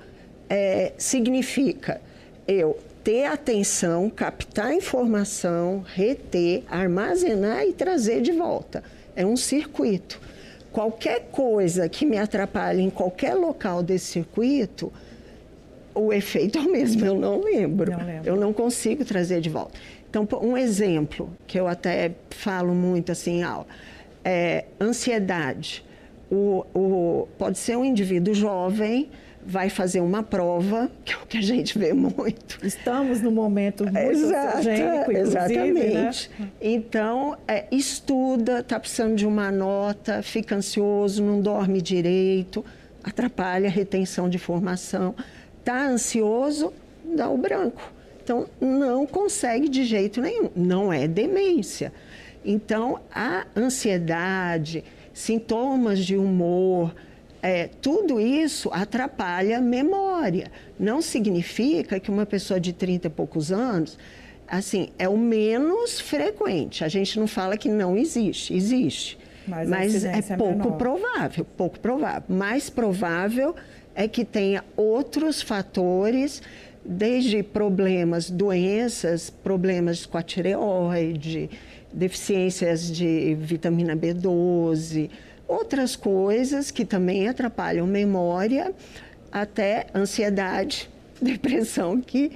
é, 0.50 0.93
significa 0.97 2.01
eu 2.47 2.77
ter 3.03 3.25
atenção, 3.25 4.09
captar 4.09 4.74
informação, 4.74 5.86
reter, 5.86 6.63
armazenar 6.69 7.63
e 7.63 7.74
trazer 7.74 8.21
de 8.21 8.31
volta. 8.31 8.83
É 9.15 9.25
um 9.25 9.38
circuito. 9.38 10.19
Qualquer 10.71 11.29
coisa 11.31 11.88
que 11.88 12.05
me 12.05 12.17
atrapalhe 12.17 12.81
em 12.81 12.89
qualquer 12.89 13.33
local 13.33 13.81
desse 13.81 14.07
circuito, 14.07 14.91
o 15.95 16.12
efeito 16.12 16.59
é 16.59 16.62
o 16.62 16.71
mesmo, 16.71 17.05
eu 17.05 17.15
não 17.15 17.41
lembro. 17.41 17.91
Não 17.91 18.05
lembro. 18.05 18.29
Eu 18.29 18.36
não 18.36 18.51
consigo 18.51 19.05
trazer 19.05 19.41
de 19.41 19.50
volta. 19.50 19.79
Então, 20.09 20.27
um 20.41 20.57
exemplo 20.57 21.29
que 21.47 21.59
eu 21.59 21.67
até 21.67 22.12
falo 22.29 22.74
muito 22.74 23.12
assim 23.12 23.39
em 23.39 23.43
aula 23.43 23.67
é, 24.27 24.65
ansiedade. 24.81 25.86
O, 26.29 26.65
o, 26.75 27.27
pode 27.38 27.57
ser 27.57 27.77
um 27.77 27.86
indivíduo 27.86 28.34
jovem, 28.34 29.10
vai 29.41 29.69
fazer 29.69 30.01
uma 30.01 30.22
prova, 30.22 30.91
que 31.05 31.13
é 31.13 31.15
o 31.15 31.25
que 31.25 31.38
a 31.38 31.41
gente 31.41 31.79
vê 31.79 31.93
muito. 31.93 32.60
Estamos 32.62 33.22
no 33.22 33.31
momento 33.31 33.86
muito 33.86 33.98
Exato, 33.98 34.67
Exatamente. 35.12 36.29
Né? 36.38 36.50
Então, 36.60 37.38
é, 37.48 37.65
estuda, 37.72 38.60
está 38.60 38.77
precisando 38.77 39.15
de 39.15 39.25
uma 39.25 39.50
nota, 39.50 40.22
fica 40.22 40.55
ansioso, 40.55 41.24
não 41.24 41.39
dorme 41.39 41.81
direito, 41.81 42.65
atrapalha 43.01 43.69
a 43.69 43.72
retenção 43.72 44.29
de 44.29 44.36
informação. 44.36 45.15
Está 45.60 45.88
ansioso, 45.88 46.74
dá 47.15 47.29
o 47.29 47.38
branco. 47.38 47.93
Então, 48.22 48.46
não 48.60 49.07
consegue 49.07 49.69
de 49.69 49.86
jeito 49.86 50.19
nenhum. 50.19 50.50
Não 50.53 50.91
é 50.91 51.07
demência. 51.07 51.93
Então, 52.49 53.01
a 53.13 53.45
ansiedade, 53.57 54.81
sintomas 55.13 55.99
de 55.99 56.15
humor, 56.15 56.95
é, 57.41 57.69
tudo 57.81 58.21
isso 58.21 58.69
atrapalha 58.71 59.57
a 59.57 59.61
memória. 59.61 60.49
Não 60.79 61.01
significa 61.01 61.99
que 61.99 62.09
uma 62.09 62.25
pessoa 62.25 62.57
de 62.57 62.71
30 62.71 63.07
e 63.07 63.09
poucos 63.09 63.51
anos, 63.51 63.97
assim, 64.47 64.87
é 64.97 65.09
o 65.09 65.17
menos 65.17 65.99
frequente. 65.99 66.85
A 66.85 66.87
gente 66.87 67.19
não 67.19 67.27
fala 67.27 67.57
que 67.57 67.67
não 67.67 67.97
existe, 67.97 68.55
existe. 68.55 69.19
Mas, 69.45 69.67
mas 69.67 70.05
é, 70.05 70.17
é 70.17 70.37
pouco 70.37 70.77
provável, 70.77 71.45
pouco 71.57 71.77
provável. 71.81 72.23
Mais 72.29 72.69
provável 72.69 73.55
é 73.93 74.07
que 74.07 74.23
tenha 74.23 74.63
outros 74.77 75.41
fatores, 75.41 76.41
desde 76.88 77.44
problemas, 77.44 78.29
doenças, 78.29 79.29
problemas 79.29 80.06
com 80.06 80.17
a 80.17 80.24
tireoide, 80.24 81.50
deficiências 81.91 82.89
de 82.89 83.36
vitamina 83.36 83.96
B12, 83.96 85.10
outras 85.48 85.96
coisas 85.96 86.72
que 86.72 86.86
também 86.86 87.27
atrapalham 87.27 87.86
memória, 87.86 88.74
até 89.32 89.88
ansiedade, 89.94 90.89
depressão, 91.22 92.00
que 92.00 92.32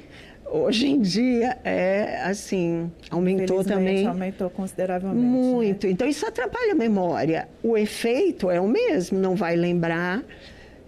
hoje 0.46 0.88
em 0.88 1.02
dia 1.02 1.58
é 1.64 2.22
assim, 2.26 2.92
aumentou 3.10 3.64
também. 3.64 4.06
aumentou 4.06 4.50
consideravelmente. 4.50 5.26
Né? 5.26 5.32
Muito. 5.32 5.88
Né? 5.88 5.94
Então 5.94 6.08
isso 6.08 6.26
atrapalha 6.26 6.74
a 6.74 6.76
memória. 6.76 7.48
O 7.64 7.78
efeito 7.78 8.50
é 8.50 8.60
o 8.60 8.68
mesmo, 8.68 9.18
não 9.18 9.34
vai 9.34 9.56
lembrar, 9.56 10.22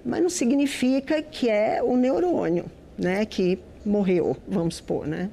mas 0.03 0.22
não 0.22 0.29
significa 0.29 1.22
que 1.22 1.50
é 1.50 1.82
o 1.82 1.96
neurônio, 1.96 2.65
né, 2.97 3.25
que 3.25 3.59
morreu, 3.85 4.35
vamos 4.47 4.75
supor, 4.75 5.07
né? 5.07 5.29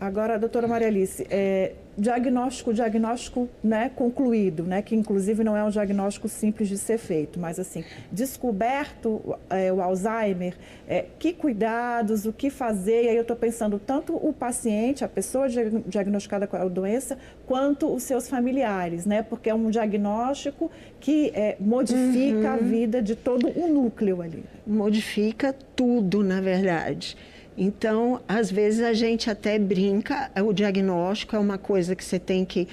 Agora, 0.00 0.38
doutora 0.38 0.68
Maria 0.68 0.88
Alice, 0.88 1.26
é, 1.30 1.72
diagnóstico, 1.98 2.72
diagnóstico 2.72 3.48
né, 3.62 3.90
concluído, 3.94 4.62
né, 4.62 4.80
que 4.80 4.94
inclusive 4.94 5.42
não 5.42 5.56
é 5.56 5.64
um 5.64 5.70
diagnóstico 5.70 6.28
simples 6.28 6.68
de 6.68 6.78
ser 6.78 6.96
feito, 6.96 7.40
mas 7.40 7.58
assim, 7.58 7.84
descoberto 8.12 9.36
é, 9.50 9.72
o 9.72 9.82
Alzheimer, 9.82 10.54
é, 10.86 11.06
que 11.18 11.32
cuidados, 11.32 12.24
o 12.24 12.32
que 12.32 12.50
fazer, 12.50 13.04
e 13.04 13.08
aí 13.08 13.16
eu 13.16 13.22
estou 13.22 13.36
pensando 13.36 13.78
tanto 13.78 14.14
o 14.14 14.32
paciente, 14.32 15.04
a 15.04 15.08
pessoa 15.08 15.48
diagnosticada 15.48 16.46
com 16.46 16.56
a 16.56 16.64
doença, 16.66 17.18
quanto 17.46 17.92
os 17.92 18.04
seus 18.04 18.28
familiares, 18.28 19.04
né, 19.04 19.22
porque 19.22 19.50
é 19.50 19.54
um 19.54 19.68
diagnóstico 19.68 20.70
que 21.00 21.32
é, 21.34 21.56
modifica 21.58 22.48
uhum. 22.48 22.54
a 22.54 22.56
vida 22.56 23.02
de 23.02 23.16
todo 23.16 23.48
o 23.48 23.66
núcleo 23.66 24.22
ali. 24.22 24.44
Modifica 24.64 25.52
tudo, 25.74 26.22
na 26.22 26.40
verdade. 26.40 27.16
Então, 27.60 28.20
às 28.28 28.52
vezes 28.52 28.80
a 28.80 28.92
gente 28.92 29.28
até 29.28 29.58
brinca, 29.58 30.30
o 30.46 30.52
diagnóstico 30.52 31.34
é 31.34 31.38
uma 31.40 31.58
coisa 31.58 31.96
que 31.96 32.04
você 32.04 32.16
tem 32.16 32.44
que 32.44 32.68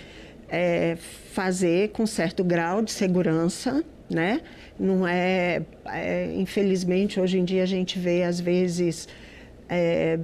é, 0.48 0.96
fazer 1.34 1.90
com 1.90 2.06
certo 2.06 2.44
grau 2.44 2.84
de 2.84 2.92
segurança, 2.92 3.84
né? 4.08 4.42
Não 4.80 5.08
é, 5.08 5.64
é, 5.88 6.32
infelizmente, 6.36 7.20
hoje 7.20 7.40
em 7.40 7.44
dia 7.44 7.64
a 7.64 7.66
gente 7.66 7.98
vê 7.98 8.22
às 8.22 8.40
vezes 8.40 9.08
é, 9.68 10.20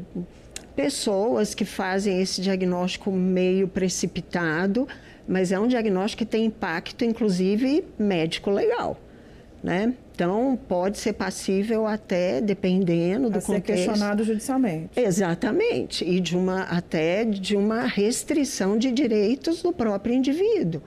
pessoas 0.76 1.56
que 1.56 1.66
fazem 1.66 2.22
esse 2.22 2.40
diagnóstico 2.40 3.12
meio 3.12 3.68
precipitado, 3.68 4.88
mas 5.28 5.52
é 5.52 5.60
um 5.60 5.68
diagnóstico 5.68 6.24
que 6.24 6.30
tem 6.30 6.46
impacto, 6.46 7.04
inclusive 7.04 7.84
médico 7.98 8.52
legal, 8.52 8.96
né? 9.64 9.94
Então, 10.14 10.60
pode 10.68 10.98
ser 10.98 11.14
passível 11.14 11.86
até, 11.88 12.42
dependendo 12.42 13.30
do 13.30 13.38
a 13.38 13.42
ser 13.42 13.62
questionado 13.62 14.24
judicialmente. 14.24 15.00
Exatamente. 15.00 16.04
E 16.04 16.20
de 16.20 16.36
uma, 16.36 16.64
até 16.64 17.24
de 17.24 17.56
uma 17.56 17.82
restrição 17.82 18.78
de 18.78 18.92
direitos 18.92 19.62
do 19.62 19.72
próprio 19.72 20.14
indivíduo. 20.14 20.82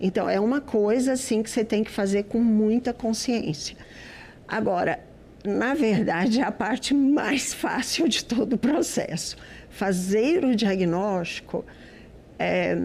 Então, 0.00 0.28
é 0.28 0.38
uma 0.38 0.60
coisa, 0.60 1.12
assim, 1.12 1.42
que 1.42 1.50
você 1.50 1.64
tem 1.64 1.82
que 1.82 1.90
fazer 1.90 2.24
com 2.24 2.38
muita 2.38 2.92
consciência. 2.92 3.76
Agora, 4.46 5.00
na 5.44 5.74
verdade, 5.74 6.40
é 6.40 6.44
a 6.44 6.52
parte 6.52 6.94
mais 6.94 7.52
fácil 7.54 8.08
de 8.08 8.24
todo 8.24 8.54
o 8.54 8.58
processo. 8.58 9.36
Fazer 9.70 10.44
o 10.44 10.54
diagnóstico... 10.54 11.64
É, 12.38 12.76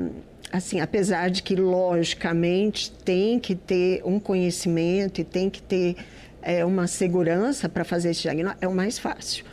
assim, 0.53 0.79
apesar 0.79 1.31
de 1.31 1.41
que 1.41 1.55
logicamente 1.55 2.91
tem 2.91 3.39
que 3.39 3.55
ter 3.55 4.03
um 4.05 4.19
conhecimento 4.19 5.19
e 5.19 5.23
tem 5.23 5.49
que 5.49 5.59
ter 5.59 5.95
é, 6.43 6.63
uma 6.63 6.85
segurança 6.85 7.67
para 7.67 7.83
fazer 7.83 8.11
esse 8.11 8.21
diagnóstico, 8.21 8.63
é 8.63 8.67
o 8.67 8.75
mais 8.75 8.99
fácil. 8.99 9.43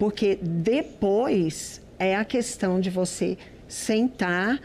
Porque 0.00 0.36
depois 0.42 1.80
é 1.96 2.16
a 2.16 2.24
questão 2.24 2.80
de 2.80 2.90
você 2.90 3.38
sentar 3.68 4.60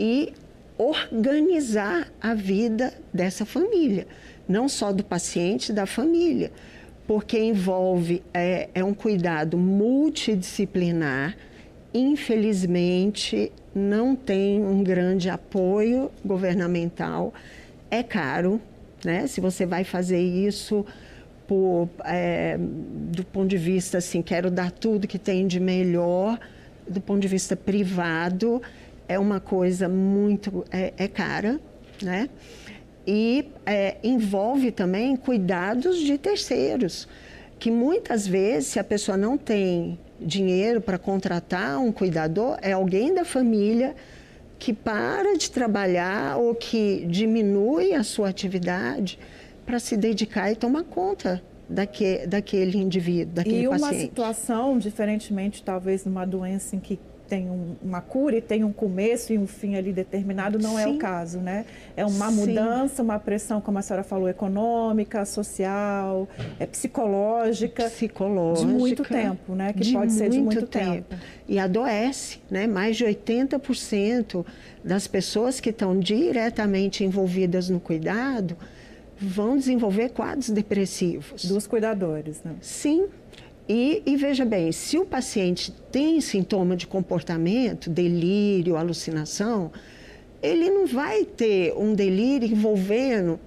e 0.00 0.32
organizar 0.76 2.12
a 2.20 2.34
vida 2.34 2.92
dessa 3.14 3.46
família, 3.46 4.08
não 4.48 4.68
só 4.68 4.92
do 4.92 5.04
paciente, 5.04 5.72
da 5.72 5.86
família, 5.86 6.50
porque 7.06 7.38
envolve 7.38 8.20
é, 8.34 8.68
é 8.74 8.82
um 8.82 8.92
cuidado 8.92 9.56
multidisciplinar. 9.56 11.36
Infelizmente, 11.94 13.52
não 13.76 14.16
tem 14.16 14.64
um 14.64 14.82
grande 14.82 15.28
apoio 15.28 16.10
governamental, 16.24 17.34
é 17.90 18.02
caro, 18.02 18.58
né? 19.04 19.26
Se 19.26 19.38
você 19.38 19.66
vai 19.66 19.84
fazer 19.84 20.18
isso 20.18 20.84
por, 21.46 21.90
é, 22.04 22.56
do 22.58 23.22
ponto 23.22 23.48
de 23.48 23.58
vista 23.58 23.98
assim, 23.98 24.22
quero 24.22 24.50
dar 24.50 24.70
tudo 24.70 25.06
que 25.06 25.18
tem 25.18 25.46
de 25.46 25.60
melhor, 25.60 26.40
do 26.88 27.02
ponto 27.02 27.20
de 27.20 27.28
vista 27.28 27.54
privado, 27.54 28.62
é 29.06 29.18
uma 29.18 29.40
coisa 29.40 29.90
muito 29.90 30.64
é, 30.72 30.94
é 30.96 31.06
cara, 31.06 31.60
né? 32.02 32.30
E 33.06 33.46
é, 33.66 33.98
envolve 34.02 34.72
também 34.72 35.14
cuidados 35.16 35.98
de 35.98 36.16
terceiros, 36.16 37.06
que 37.58 37.70
muitas 37.70 38.26
vezes, 38.26 38.68
se 38.70 38.78
a 38.78 38.84
pessoa 38.84 39.16
não 39.16 39.38
tem 39.38 39.98
dinheiro 40.20 40.80
para 40.80 40.98
contratar 40.98 41.78
um 41.78 41.92
cuidador, 41.92 42.58
é 42.62 42.72
alguém 42.72 43.14
da 43.14 43.24
família 43.24 43.94
que 44.58 44.72
para 44.72 45.36
de 45.36 45.50
trabalhar 45.50 46.38
ou 46.38 46.54
que 46.54 47.06
diminui 47.06 47.92
a 47.92 48.02
sua 48.02 48.28
atividade 48.28 49.18
para 49.64 49.78
se 49.78 49.96
dedicar 49.96 50.50
e 50.50 50.56
tomar 50.56 50.84
conta 50.84 51.42
daque, 51.68 52.26
daquele 52.26 52.78
indivíduo, 52.78 53.34
daquele 53.34 53.64
e 53.64 53.68
paciente. 53.68 53.92
E 53.92 53.96
uma 53.96 54.00
situação, 54.00 54.78
diferentemente 54.78 55.62
talvez 55.62 56.04
numa 56.04 56.24
doença 56.24 56.76
em 56.76 56.78
que 56.78 56.98
tem 57.28 57.50
um, 57.50 57.76
uma 57.82 58.00
cura 58.00 58.36
e 58.36 58.40
tem 58.40 58.64
um 58.64 58.72
começo 58.72 59.32
e 59.32 59.38
um 59.38 59.46
fim 59.46 59.74
ali 59.74 59.92
determinado, 59.92 60.58
não 60.58 60.76
Sim. 60.76 60.82
é 60.82 60.88
o 60.88 60.98
caso, 60.98 61.38
né? 61.38 61.64
É 61.96 62.04
uma 62.04 62.30
Sim. 62.30 62.36
mudança, 62.36 63.02
uma 63.02 63.18
pressão, 63.18 63.60
como 63.60 63.78
a 63.78 63.82
senhora 63.82 64.04
falou, 64.04 64.28
econômica, 64.28 65.24
social, 65.24 66.28
é 66.58 66.66
psicológica. 66.66 67.84
Psicológica. 67.84 68.66
De 68.66 68.72
muito 68.72 69.04
tempo, 69.04 69.54
né? 69.54 69.72
Que 69.72 69.92
pode 69.92 70.12
ser 70.12 70.30
de 70.30 70.40
muito 70.40 70.66
tempo. 70.66 71.08
tempo. 71.08 71.22
E 71.48 71.58
adoece, 71.58 72.40
né? 72.50 72.66
Mais 72.66 72.96
de 72.96 73.04
80% 73.04 74.44
das 74.84 75.06
pessoas 75.06 75.60
que 75.60 75.70
estão 75.70 75.98
diretamente 75.98 77.04
envolvidas 77.04 77.68
no 77.68 77.80
cuidado 77.80 78.56
vão 79.18 79.56
desenvolver 79.56 80.10
quadros 80.10 80.50
depressivos. 80.50 81.44
Dos 81.46 81.66
cuidadores, 81.66 82.42
né? 82.44 82.54
Sim, 82.60 83.06
e, 83.68 84.02
e, 84.06 84.16
veja 84.16 84.44
bem, 84.44 84.70
se 84.70 84.96
o 84.96 85.04
paciente 85.04 85.72
tem 85.90 86.20
sintoma 86.20 86.76
de 86.76 86.86
comportamento, 86.86 87.90
delírio, 87.90 88.76
alucinação, 88.76 89.72
ele 90.40 90.70
não 90.70 90.86
vai 90.86 91.24
ter 91.24 91.74
um 91.76 91.92
delírio 91.92 92.48
envolvendo, 92.48 93.40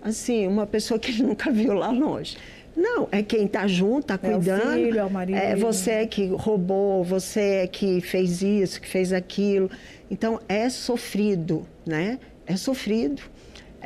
assim, 0.00 0.46
uma 0.46 0.66
pessoa 0.66 0.98
que 0.98 1.10
ele 1.10 1.24
nunca 1.24 1.50
viu 1.50 1.74
lá 1.74 1.90
longe. 1.90 2.36
Não, 2.76 3.08
é 3.10 3.24
quem 3.24 3.46
está 3.46 3.66
junto, 3.66 4.02
está 4.02 4.16
cuidando. 4.16 4.62
É, 4.62 4.66
o 4.68 4.84
filho, 4.84 4.98
é, 5.00 5.04
o 5.04 5.10
marido. 5.10 5.36
é 5.36 5.56
você 5.56 6.06
que 6.06 6.26
roubou, 6.26 7.02
você 7.02 7.68
que 7.72 8.00
fez 8.00 8.40
isso, 8.40 8.80
que 8.80 8.86
fez 8.86 9.12
aquilo. 9.12 9.68
Então, 10.08 10.38
é 10.48 10.70
sofrido, 10.70 11.66
né? 11.84 12.20
É 12.46 12.56
sofrido 12.56 13.22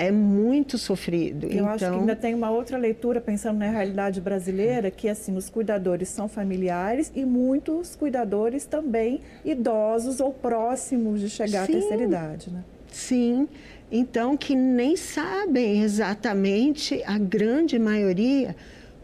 é 0.02 0.10
muito 0.10 0.76
sofrido. 0.78 1.46
Eu 1.46 1.52
então... 1.52 1.68
acho 1.68 1.78
que 1.78 1.84
então 1.84 2.00
ainda 2.00 2.16
tem 2.16 2.34
uma 2.34 2.50
outra 2.50 2.76
leitura, 2.76 3.20
pensando 3.20 3.58
na 3.58 3.70
realidade 3.70 4.20
brasileira, 4.20 4.90
que 4.90 5.08
assim, 5.08 5.36
os 5.36 5.48
cuidadores 5.48 6.08
são 6.08 6.28
familiares 6.28 7.12
e 7.14 7.24
muitos 7.24 7.94
cuidadores 7.94 8.64
também 8.64 9.20
idosos 9.44 10.18
ou 10.18 10.32
próximos 10.32 11.20
de 11.20 11.30
chegar 11.30 11.66
Sim. 11.66 11.72
à 11.72 11.76
terceira 11.78 12.02
idade, 12.02 12.50
né? 12.50 12.64
Sim, 12.90 13.48
então 13.90 14.36
que 14.36 14.56
nem 14.56 14.96
sabem 14.96 15.82
exatamente, 15.82 17.02
a 17.06 17.16
grande 17.16 17.78
maioria, 17.78 18.56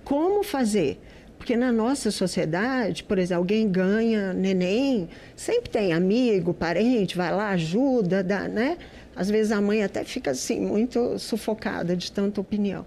como 0.05 0.43
fazer. 0.43 1.01
Porque 1.39 1.57
na 1.57 1.71
nossa 1.71 2.11
sociedade, 2.11 3.05
por 3.05 3.17
exemplo, 3.17 3.43
alguém 3.43 3.69
ganha 3.71 4.35
neném, 4.35 5.09
sempre 5.37 5.71
tem 5.71 5.93
amigo, 5.93 6.53
parente, 6.53 7.17
vai 7.17 7.33
lá, 7.33 7.51
ajuda, 7.51 8.23
dá, 8.23 8.49
né? 8.49 8.77
Às 9.19 9.29
vezes 9.29 9.51
a 9.51 9.61
mãe 9.61 9.83
até 9.83 10.05
fica 10.05 10.31
assim, 10.31 10.61
muito 10.61 11.19
sufocada 11.19 11.97
de 11.97 12.13
tanta 12.13 12.41
opinião. 12.41 12.87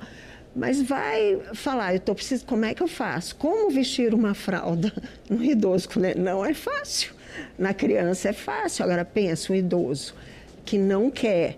Mas 0.56 0.82
vai 0.82 1.41
falar, 1.54 1.91
eu 1.91 1.98
estou 1.98 2.15
precisando, 2.15 2.48
como 2.48 2.63
é 2.63 2.74
que 2.74 2.82
eu 2.82 2.88
faço? 2.88 3.36
Como 3.36 3.70
vestir 3.70 4.13
uma 4.13 4.34
fralda 4.34 4.94
no 5.30 5.44
idoso? 5.44 5.89
Não 6.17 6.46
é 6.46 6.54
fácil. 6.54 7.13
Na 7.60 7.74
criança 7.74 8.30
é 8.30 8.34
fácil. 8.34 8.86
Agora 8.86 9.04
pensa, 9.04 9.52
um 9.52 9.56
idoso 9.58 10.15
que 10.63 10.78
não 10.78 11.12
quer, 11.12 11.58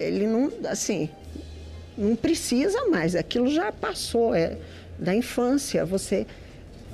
ele 0.00 0.26
não, 0.26 0.52
assim, 0.68 1.08
não 1.96 2.16
precisa 2.16 2.86
mais, 2.86 3.14
aquilo 3.14 3.48
já 3.48 3.70
passou, 3.70 4.34
é 4.34 4.58
da 4.98 5.14
infância, 5.14 5.84
você 5.84 6.26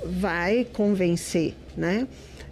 vai 0.05 0.63
convencer, 0.63 1.55
né? 1.75 2.07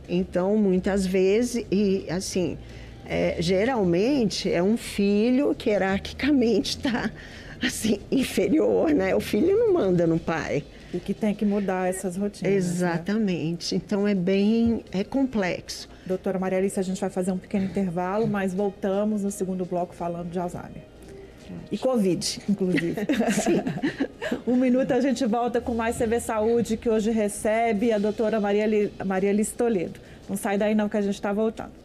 Então, 0.09 0.57
muitas 0.57 1.05
vezes, 1.05 1.63
e 1.71 2.07
assim, 2.09 2.57
é, 3.05 3.37
geralmente 3.39 4.51
é 4.51 4.61
um 4.61 4.77
filho 4.77 5.53
que 5.55 5.69
hierarquicamente 5.69 6.77
está 6.77 7.11
assim, 7.61 7.99
inferior, 8.11 8.91
né? 8.91 9.15
O 9.15 9.19
filho 9.19 9.57
não 9.57 9.73
manda 9.73 10.07
no 10.07 10.19
pai. 10.19 10.63
E 10.93 10.99
que 10.99 11.13
tem 11.13 11.33
que 11.33 11.45
mudar 11.45 11.87
essas 11.87 12.17
rotinas. 12.17 12.51
Né? 12.51 12.57
Exatamente. 12.57 13.75
Né? 13.75 13.81
Então 13.83 14.07
é 14.07 14.15
bem 14.15 14.83
é 14.91 15.03
complexo. 15.03 15.87
Doutora 16.05 16.37
Maria 16.37 16.57
Alice, 16.57 16.79
a 16.79 16.83
gente 16.83 16.99
vai 16.99 17.09
fazer 17.09 17.31
um 17.31 17.37
pequeno 17.37 17.65
intervalo, 17.65 18.27
mas 18.27 18.53
voltamos 18.53 19.23
no 19.23 19.31
segundo 19.31 19.63
bloco 19.63 19.95
falando 19.95 20.29
de 20.29 20.39
Alzheimer. 20.39 20.91
E 21.71 21.77
Covid, 21.77 22.41
inclusive. 22.49 22.95
Sim. 23.31 23.61
um 24.47 24.55
minuto 24.55 24.91
a 24.91 25.01
gente 25.01 25.25
volta 25.25 25.59
com 25.61 25.73
mais 25.73 25.97
CV 25.97 26.19
Saúde, 26.19 26.77
que 26.77 26.89
hoje 26.89 27.11
recebe 27.11 27.91
a 27.91 27.97
doutora 27.97 28.39
Maria, 28.39 28.91
Maria 29.05 29.29
Alice 29.29 29.53
Toledo. 29.53 29.99
Não 30.29 30.37
sai 30.37 30.57
daí 30.57 30.73
não 30.73 30.87
que 30.87 30.97
a 30.97 31.01
gente 31.01 31.15
está 31.15 31.31
voltando. 31.33 31.80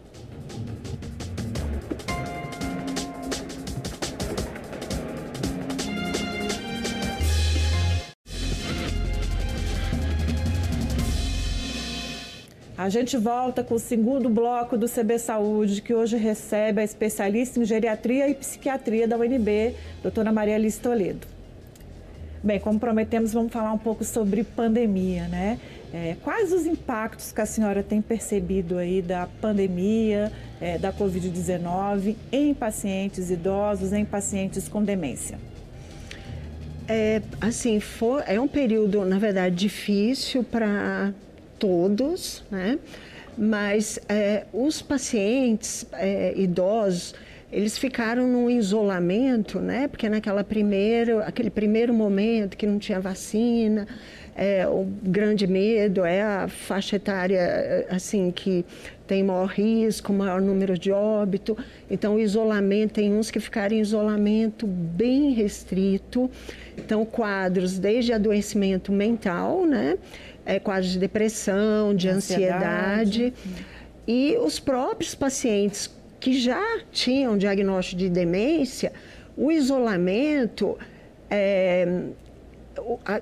A 12.79 12.91
gente 12.91 13.17
volta 13.17 13.65
com 13.65 13.77
o 13.77 13.79
segundo 13.79 14.29
bloco 14.29 14.77
do 14.77 14.87
CB 14.87 15.19
Saúde, 15.19 15.81
que 15.81 15.95
hoje 15.95 16.19
recebe 16.19 16.83
a 16.83 16.85
especialista 16.85 17.59
em 17.59 17.65
geriatria 17.65 18.29
e 18.29 18.35
psiquiatria 18.35 19.09
da 19.09 19.17
UNB, 19.17 19.75
doutora 20.03 20.31
Maria 20.31 20.57
Alice 20.57 20.79
Toledo. 20.79 21.27
Bem, 22.45 22.61
como 22.61 22.79
prometemos, 22.79 23.33
vamos 23.33 23.51
falar 23.51 23.73
um 23.73 23.79
pouco 23.79 24.05
sobre 24.05 24.45
pandemia, 24.45 25.27
né? 25.27 25.59
É, 25.91 26.17
quais 26.23 26.53
os 26.53 26.67
impactos 26.67 27.33
que 27.33 27.41
a 27.41 27.47
senhora 27.47 27.83
tem 27.83 28.03
percebido 28.03 28.77
aí 28.77 29.01
da 29.01 29.27
pandemia, 29.41 30.31
é, 30.61 30.77
da 30.77 30.93
Covid-19 30.93 32.15
em 32.31 32.53
pacientes 32.53 33.31
idosos, 33.31 33.95
em 33.95 34.05
pacientes 34.05 34.69
com 34.69 34.85
demência? 34.85 35.39
É, 36.87 37.23
assim, 37.41 37.81
for, 37.81 38.23
é 38.27 38.39
um 38.39 38.47
período, 38.47 39.03
na 39.07 39.19
verdade, 39.19 39.57
difícil 39.57 40.45
para 40.45 41.15
todos, 41.59 42.45
né? 42.51 42.79
Mas 43.37 43.99
é, 44.09 44.45
os 44.53 44.81
pacientes 44.81 45.87
é, 45.93 46.33
idosos, 46.37 47.15
eles 47.53 47.77
ficaram 47.77 48.27
num 48.27 48.49
isolamento, 48.49 49.61
né? 49.61 49.89
Porque 49.89 50.09
naquela 50.09 50.43
primeiro, 50.43 51.21
aquele 51.21 51.51
primeiro 51.51 51.93
momento 51.93 52.57
que 52.57 52.67
não 52.67 52.79
tinha 52.79 52.99
vacina, 52.99 53.87
é, 54.35 54.67
o 54.69 54.87
grande 55.03 55.47
medo 55.47 56.05
é 56.05 56.23
a 56.23 56.49
faixa 56.49 56.97
etária 56.97 57.87
assim 57.89 58.31
que 58.31 58.65
tem 59.07 59.23
maior 59.23 59.47
risco, 59.47 60.13
maior 60.13 60.41
número 60.43 60.77
de 60.79 60.93
óbito. 60.93 61.57
Então, 61.91 62.17
o 62.17 62.21
isolamento, 62.21 62.95
tem 62.95 63.13
uns 63.13 63.31
que 63.31 63.41
ficaram 63.41 63.75
em 63.75 63.81
isolamento 63.81 64.67
bem 64.67 65.33
restrito. 65.33 66.31
Então, 66.77 67.05
quadros 67.05 67.79
desde 67.79 68.13
adoecimento 68.13 68.93
mental, 68.93 69.65
né? 69.65 69.99
É, 70.45 70.59
quadros 70.61 70.93
de 70.93 70.99
depressão, 70.99 71.95
de 71.95 72.09
ansiedade. 72.09 73.25
ansiedade. 73.25 73.35
E 74.07 74.37
os 74.39 74.61
próprios 74.61 75.15
pacientes 75.15 75.91
que 76.21 76.39
já 76.39 76.81
tinham 76.93 77.37
diagnóstico 77.37 77.99
de 77.99 78.09
demência, 78.09 78.93
o 79.37 79.51
isolamento, 79.51 80.79
é, 81.29 82.05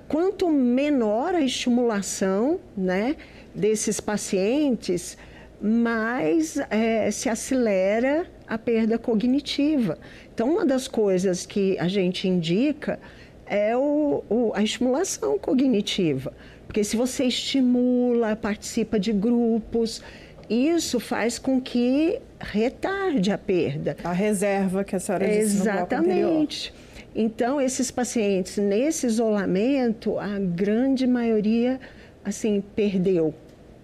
quanto 0.09 0.49
menor 0.51 1.35
a 1.35 1.41
estimulação 1.41 2.61
né, 2.77 3.17
desses 3.55 4.01
pacientes, 4.01 5.17
mais 5.61 6.59
é, 6.71 7.11
se 7.11 7.29
acelera 7.29 8.27
a 8.47 8.59
perda 8.59 8.99
cognitiva. 8.99 9.99
Então, 10.35 10.51
uma 10.51 10.67
das 10.67 10.87
coisas 10.87 11.47
que 11.47 11.79
a 11.79 11.89
gente 11.89 12.29
indica 12.29 12.99
é 13.47 13.77
o, 13.77 14.25
o, 14.29 14.53
a 14.55 14.63
estimulação 14.63 15.39
cognitiva. 15.39 16.33
Porque 16.67 16.83
se 16.83 16.97
você 16.97 17.25
estimula, 17.25 18.35
participa 18.35 18.99
de 18.99 19.13
grupos, 19.13 20.03
isso 20.49 20.99
faz 20.99 21.39
com 21.39 21.61
que 21.61 22.19
retarde 22.41 23.31
a 23.31 23.39
perda. 23.39 23.97
A 24.03 24.13
reserva 24.13 24.85
que 24.85 24.97
a 24.97 25.01
senhora 25.01 25.27
disse 25.27 25.41
Exatamente. 25.41 26.75
Então, 27.15 27.61
esses 27.61 27.91
pacientes, 27.91 28.57
nesse 28.57 29.07
isolamento, 29.07 30.19
a 30.19 30.39
grande 30.39 31.07
maioria, 31.07 31.79
assim, 32.25 32.63
perdeu. 32.75 33.33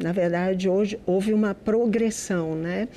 Na 0.02 0.10
verdade, 0.10 0.68
hoje 0.68 0.98
houve 1.06 1.32
uma 1.32 1.54
progressão, 1.54 2.56
né? 2.56 2.88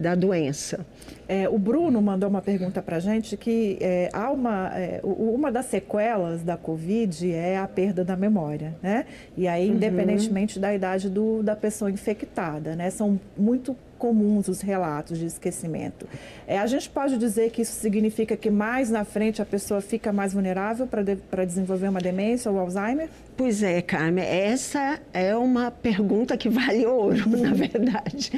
da 0.00 0.14
doença. 0.14 0.86
É, 1.30 1.48
o 1.48 1.60
Bruno 1.60 2.02
mandou 2.02 2.28
uma 2.28 2.42
pergunta 2.42 2.82
para 2.82 2.96
a 2.96 2.98
gente 2.98 3.36
que 3.36 3.78
é, 3.80 4.08
há 4.12 4.32
uma, 4.32 4.76
é, 4.76 5.00
uma 5.04 5.52
das 5.52 5.66
sequelas 5.66 6.42
da 6.42 6.56
Covid 6.56 7.32
é 7.32 7.56
a 7.56 7.68
perda 7.68 8.04
da 8.04 8.16
memória, 8.16 8.74
né? 8.82 9.06
E 9.36 9.46
aí, 9.46 9.68
uhum. 9.68 9.76
independentemente 9.76 10.58
da 10.58 10.74
idade 10.74 11.08
do, 11.08 11.40
da 11.40 11.54
pessoa 11.54 11.88
infectada, 11.88 12.74
né? 12.74 12.90
São 12.90 13.20
muito 13.38 13.76
comuns 14.00 14.48
os 14.48 14.62
relatos 14.62 15.18
de 15.18 15.26
esquecimento. 15.26 16.08
É, 16.46 16.58
a 16.58 16.66
gente 16.66 16.88
pode 16.88 17.18
dizer 17.18 17.50
que 17.50 17.60
isso 17.60 17.74
significa 17.78 18.34
que 18.34 18.50
mais 18.50 18.90
na 18.90 19.04
frente 19.04 19.42
a 19.42 19.44
pessoa 19.44 19.82
fica 19.82 20.10
mais 20.10 20.32
vulnerável 20.32 20.86
para 20.86 21.02
de, 21.02 21.18
desenvolver 21.46 21.88
uma 21.88 22.00
demência 22.00 22.50
ou 22.50 22.58
Alzheimer? 22.58 23.10
Pois 23.36 23.62
é, 23.62 23.82
Carmen, 23.82 24.24
essa 24.24 24.98
é 25.12 25.36
uma 25.36 25.70
pergunta 25.70 26.34
que 26.34 26.48
vale 26.48 26.86
ouro, 26.86 27.28
na 27.36 27.52
verdade. 27.52 28.32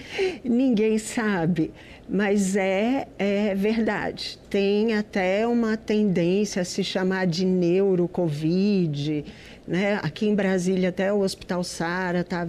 Ninguém 0.44 0.98
sabe, 0.98 1.72
mas 2.08 2.56
é, 2.56 3.06
é 3.16 3.54
verdade. 3.54 4.40
Tem 4.50 4.94
até 4.94 5.46
uma 5.46 5.76
tendência 5.76 6.62
a 6.62 6.64
se 6.64 6.82
chamar 6.82 7.28
de 7.28 7.46
neurocovid, 7.46 9.24
né? 9.66 10.00
Aqui 10.02 10.26
em 10.26 10.34
Brasília 10.34 10.88
até 10.88 11.12
o 11.12 11.20
Hospital 11.20 11.62
Sara 11.62 12.22
está 12.22 12.48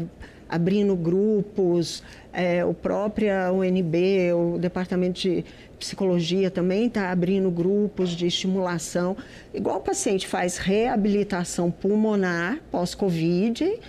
abrindo 0.53 0.95
grupos, 0.95 2.03
é, 2.31 2.63
o 2.63 2.73
próprio 2.73 3.31
UNB, 3.53 4.33
o 4.33 4.59
Departamento 4.59 5.19
de 5.19 5.43
Psicologia 5.79 6.51
também 6.51 6.85
está 6.85 7.09
abrindo 7.09 7.49
grupos 7.49 8.11
de 8.11 8.27
estimulação. 8.27 9.17
Igual 9.53 9.77
o 9.77 9.81
paciente 9.81 10.27
faz 10.27 10.57
reabilitação 10.57 11.71
pulmonar 11.71 12.59
pós-Covid, 12.71 13.79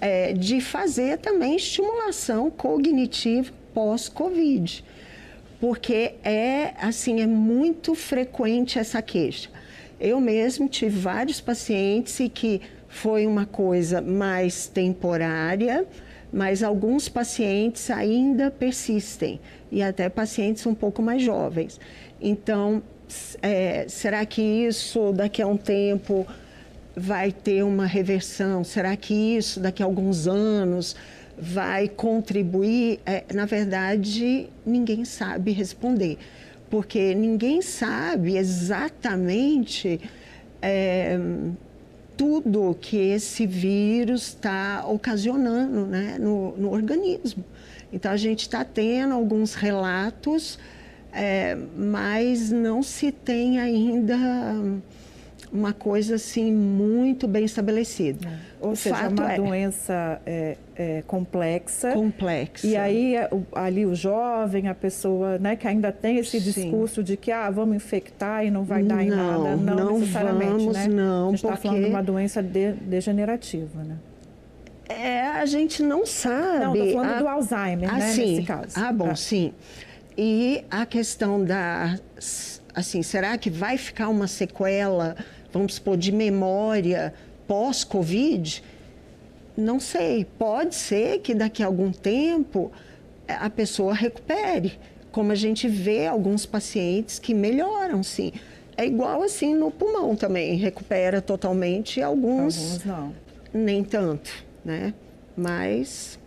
é, 0.00 0.32
de 0.32 0.60
fazer 0.60 1.18
também 1.18 1.56
estimulação 1.56 2.50
cognitiva 2.50 3.52
pós-Covid. 3.72 4.84
Porque 5.60 6.14
é 6.24 6.74
assim, 6.80 7.20
é 7.20 7.26
muito 7.26 7.94
frequente 7.94 8.78
essa 8.78 9.00
queixa. 9.00 9.50
Eu 10.00 10.20
mesmo 10.20 10.68
tive 10.68 10.98
vários 10.98 11.40
pacientes 11.40 12.20
que 12.34 12.60
foi 12.88 13.26
uma 13.26 13.44
coisa 13.44 14.00
mais 14.00 14.66
temporária, 14.66 15.86
mas 16.32 16.62
alguns 16.62 17.08
pacientes 17.08 17.90
ainda 17.90 18.50
persistem 18.50 19.40
e 19.70 19.82
até 19.82 20.08
pacientes 20.08 20.66
um 20.66 20.74
pouco 20.74 21.02
mais 21.02 21.22
jovens. 21.22 21.80
Então, 22.20 22.82
é, 23.40 23.86
será 23.88 24.24
que 24.26 24.42
isso 24.42 25.12
daqui 25.12 25.40
a 25.40 25.46
um 25.46 25.56
tempo 25.56 26.26
vai 26.94 27.32
ter 27.32 27.62
uma 27.62 27.86
reversão? 27.86 28.62
Será 28.64 28.96
que 28.96 29.14
isso 29.14 29.60
daqui 29.60 29.82
a 29.82 29.86
alguns 29.86 30.26
anos 30.26 30.96
vai 31.38 31.88
contribuir? 31.88 33.00
É, 33.06 33.24
na 33.32 33.46
verdade, 33.46 34.48
ninguém 34.66 35.04
sabe 35.04 35.52
responder, 35.52 36.18
porque 36.68 37.14
ninguém 37.14 37.62
sabe 37.62 38.36
exatamente. 38.36 40.00
É, 40.60 41.18
tudo 42.18 42.76
que 42.80 42.96
esse 42.96 43.46
vírus 43.46 44.28
está 44.28 44.84
ocasionando 44.84 45.86
né, 45.86 46.18
no, 46.18 46.56
no, 46.56 46.72
organismo. 46.72 47.44
Então, 47.92 48.10
a 48.10 48.16
gente 48.16 48.40
está 48.40 48.64
tendo 48.64 49.14
alguns 49.14 49.54
relatos, 49.54 50.58
é, 51.12 51.56
mas 51.76 52.50
não 52.50 52.82
se 52.82 53.12
tem 53.12 53.60
ainda 53.60 54.16
uma 55.52 55.72
coisa 55.72 56.16
assim 56.16 56.52
muito 56.52 57.26
bem 57.26 57.44
estabelecida. 57.44 58.28
É. 58.28 58.48
Ou 58.60 58.72
o 58.72 58.76
seja, 58.76 58.96
é 58.96 59.08
uma 59.08 59.32
é, 59.32 59.36
doença 59.36 60.20
é, 60.26 60.56
é, 60.76 61.02
complexa. 61.06 61.92
Complexa. 61.92 62.66
E 62.66 62.76
aí 62.76 63.14
ali 63.52 63.86
o 63.86 63.94
jovem, 63.94 64.68
a 64.68 64.74
pessoa 64.74 65.38
né, 65.38 65.56
que 65.56 65.66
ainda 65.66 65.92
tem 65.92 66.18
esse 66.18 66.40
Sim. 66.40 66.50
discurso 66.50 67.02
de 67.02 67.16
que 67.16 67.30
ah, 67.30 67.50
vamos 67.50 67.76
infectar 67.76 68.44
e 68.44 68.50
não 68.50 68.64
vai 68.64 68.82
dar 68.82 69.02
em 69.02 69.10
não, 69.10 69.16
nada. 69.16 69.56
Não, 69.56 69.74
não 69.76 69.98
necessariamente, 69.98 70.50
vamos, 70.50 70.74
né? 70.74 70.88
Não, 70.88 71.28
a 71.28 71.30
gente 71.30 71.36
está 71.36 71.48
porque... 71.48 71.68
falando 71.68 71.84
de 71.84 71.90
uma 71.90 72.02
doença 72.02 72.42
de, 72.42 72.72
degenerativa, 72.72 73.84
né? 73.84 73.96
É, 74.88 75.20
a 75.20 75.46
gente 75.46 75.82
não 75.82 76.06
sabe. 76.06 76.64
Não, 76.64 76.74
estou 76.74 76.92
falando 76.92 77.10
a... 77.10 77.18
do 77.18 77.28
Alzheimer, 77.28 77.92
ah, 77.92 77.98
né, 77.98 78.12
sim. 78.12 78.36
nesse 78.36 78.42
caso. 78.46 78.72
Ah, 78.74 78.92
bom, 78.92 79.10
ah. 79.10 79.16
sim. 79.16 79.52
E 80.16 80.64
a 80.70 80.84
questão 80.86 81.44
da... 81.44 81.98
Assim, 82.74 83.02
será 83.02 83.36
que 83.36 83.50
vai 83.50 83.76
ficar 83.76 84.08
uma 84.08 84.26
sequela 84.26 85.16
vamos 85.52 85.74
supor, 85.74 85.96
de 85.96 86.12
memória 86.12 87.14
pós-Covid, 87.46 88.62
não 89.56 89.80
sei. 89.80 90.24
Pode 90.24 90.74
ser 90.74 91.20
que 91.20 91.34
daqui 91.34 91.62
a 91.62 91.66
algum 91.66 91.90
tempo 91.90 92.70
eh, 93.26 93.34
a 93.34 93.50
pessoa 93.50 93.94
recupere, 93.94 94.78
como 95.10 95.32
a 95.32 95.34
gente 95.34 95.66
vê 95.68 96.06
alguns 96.06 96.46
pacientes 96.46 97.18
que 97.18 97.34
melhoram, 97.34 98.02
sim. 98.02 98.32
É 98.76 98.86
igual 98.86 99.22
assim 99.22 99.54
no 99.54 99.70
pulmão 99.70 100.14
também, 100.14 100.56
recupera 100.56 101.20
totalmente, 101.20 102.00
alguns, 102.00 102.56
alguns 102.56 102.84
não. 102.84 103.14
nem 103.52 103.82
tanto, 103.82 104.30
né? 104.64 104.94
Mas 105.36 106.18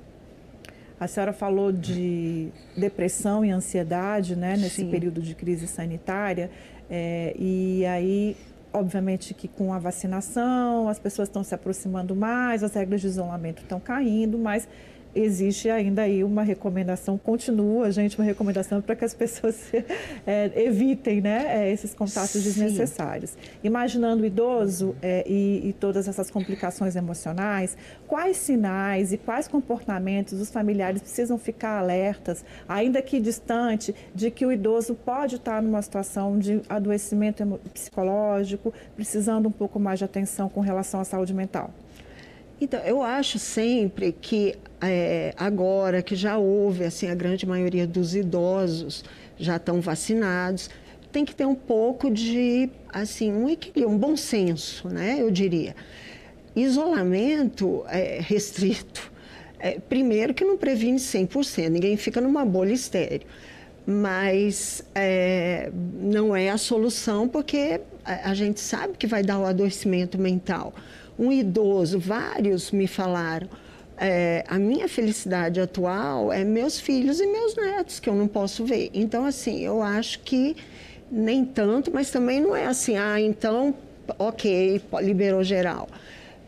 a 1.01 1.07
senhora 1.07 1.33
falou 1.33 1.71
de 1.71 2.49
depressão 2.77 3.43
e 3.43 3.49
ansiedade, 3.49 4.35
né, 4.35 4.55
nesse 4.55 4.81
Sim. 4.81 4.91
período 4.91 5.19
de 5.19 5.33
crise 5.33 5.65
sanitária, 5.65 6.51
é, 6.87 7.33
e 7.39 7.83
aí 7.87 8.37
Obviamente 8.73 9.33
que 9.33 9.47
com 9.47 9.73
a 9.73 9.79
vacinação 9.79 10.87
as 10.87 10.97
pessoas 10.97 11.27
estão 11.27 11.43
se 11.43 11.53
aproximando 11.53 12.15
mais, 12.15 12.63
as 12.63 12.73
regras 12.73 13.01
de 13.01 13.07
isolamento 13.07 13.61
estão 13.61 13.79
caindo, 13.79 14.37
mas 14.37 14.67
existe 15.13 15.69
ainda 15.69 16.03
aí 16.03 16.23
uma 16.23 16.43
recomendação, 16.43 17.17
continua, 17.17 17.91
gente, 17.91 18.17
uma 18.17 18.25
recomendação 18.25 18.81
para 18.81 18.95
que 18.95 19.05
as 19.05 19.13
pessoas 19.13 19.57
é, 20.25 20.51
evitem 20.55 21.21
né, 21.21 21.45
é, 21.47 21.71
esses 21.71 21.93
contatos 21.93 22.31
Sim. 22.31 22.43
desnecessários. 22.43 23.35
Imaginando 23.63 24.23
o 24.23 24.25
idoso 24.25 24.95
é, 25.01 25.23
e, 25.27 25.69
e, 25.69 25.73
todas 25.73 26.07
essas 26.07 26.29
complicações 26.29 26.95
emocionais, 26.95 27.77
quais 28.07 28.37
sinais 28.37 29.11
e 29.13 29.17
quais 29.17 29.47
comportamentos 29.47 30.39
os 30.39 30.49
familiares 30.49 31.01
precisam 31.01 31.37
ficar 31.37 31.79
alertas, 31.79 32.43
ainda 32.67 33.01
que 33.01 33.19
distante, 33.19 33.93
de 34.13 34.31
que 34.31 34.45
o 34.45 34.51
idoso 34.51 34.95
pode 34.95 35.35
estar 35.35 35.61
numa 35.61 35.81
situação 35.81 36.37
de 36.37 36.61
adoecimento 36.69 37.43
psicológico, 37.73 38.73
precisando 38.95 39.47
um 39.47 39.51
pouco 39.51 39.79
mais 39.79 39.99
de 39.99 40.05
atenção 40.05 40.49
com 40.49 40.61
relação 40.61 40.99
à 40.99 41.03
saúde 41.03 41.33
mental? 41.33 41.71
Então, 42.61 42.79
eu 42.81 43.01
acho 43.01 43.39
sempre 43.39 44.11
que 44.11 44.55
é, 44.79 45.33
agora 45.35 46.03
que 46.03 46.15
já 46.15 46.37
houve, 46.37 46.83
assim, 46.83 47.09
a 47.09 47.15
grande 47.15 47.43
maioria 47.43 47.87
dos 47.87 48.15
idosos 48.15 49.03
já 49.35 49.55
estão 49.55 49.81
vacinados, 49.81 50.69
tem 51.11 51.25
que 51.25 51.33
ter 51.33 51.47
um 51.47 51.55
pouco 51.55 52.11
de, 52.11 52.69
assim, 52.93 53.33
um 53.33 53.49
equilíbrio, 53.49 53.89
um 53.89 53.97
bom 53.97 54.15
senso, 54.15 54.87
né, 54.89 55.17
eu 55.19 55.31
diria. 55.31 55.75
Isolamento 56.55 57.83
é, 57.87 58.19
restrito, 58.21 59.11
é, 59.57 59.79
primeiro 59.79 60.31
que 60.31 60.45
não 60.45 60.55
previne 60.55 60.99
100%, 60.99 61.67
ninguém 61.67 61.97
fica 61.97 62.21
numa 62.21 62.45
bolha 62.45 62.73
estéreo, 62.73 63.25
mas 63.87 64.83
é, 64.93 65.71
não 65.99 66.35
é 66.35 66.51
a 66.51 66.59
solução 66.59 67.27
porque 67.27 67.81
a, 68.05 68.29
a 68.29 68.33
gente 68.35 68.59
sabe 68.59 68.95
que 68.99 69.07
vai 69.07 69.23
dar 69.23 69.39
o 69.39 69.47
adoecimento 69.47 70.19
mental 70.19 70.75
um 71.21 71.31
idoso, 71.31 71.99
vários 71.99 72.71
me 72.71 72.87
falaram. 72.87 73.47
É, 73.95 74.43
a 74.47 74.57
minha 74.57 74.89
felicidade 74.89 75.61
atual 75.61 76.33
é 76.33 76.43
meus 76.43 76.79
filhos 76.79 77.21
e 77.21 77.27
meus 77.27 77.55
netos, 77.55 77.99
que 77.99 78.09
eu 78.09 78.15
não 78.15 78.27
posso 78.27 78.65
ver. 78.65 78.89
Então, 78.91 79.23
assim, 79.23 79.59
eu 79.59 79.83
acho 79.83 80.19
que 80.21 80.55
nem 81.11 81.45
tanto, 81.45 81.91
mas 81.93 82.09
também 82.09 82.41
não 82.41 82.55
é 82.55 82.65
assim, 82.65 82.97
ah, 82.97 83.21
então, 83.21 83.75
ok, 84.17 84.81
liberou 85.01 85.43
geral. 85.43 85.87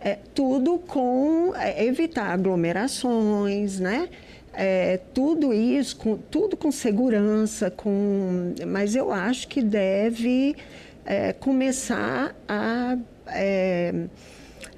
É, 0.01 0.17
tudo 0.33 0.79
com 0.79 1.53
é, 1.55 1.85
evitar 1.85 2.33
aglomerações, 2.33 3.79
né? 3.79 4.09
É, 4.51 4.99
tudo 5.13 5.53
isso, 5.53 5.95
com, 5.97 6.17
tudo 6.17 6.57
com 6.57 6.71
segurança, 6.71 7.69
com, 7.69 8.53
mas 8.67 8.95
eu 8.95 9.11
acho 9.11 9.47
que 9.47 9.61
deve 9.61 10.55
é, 11.05 11.31
começar 11.33 12.35
a 12.47 12.97
é, 13.27 14.07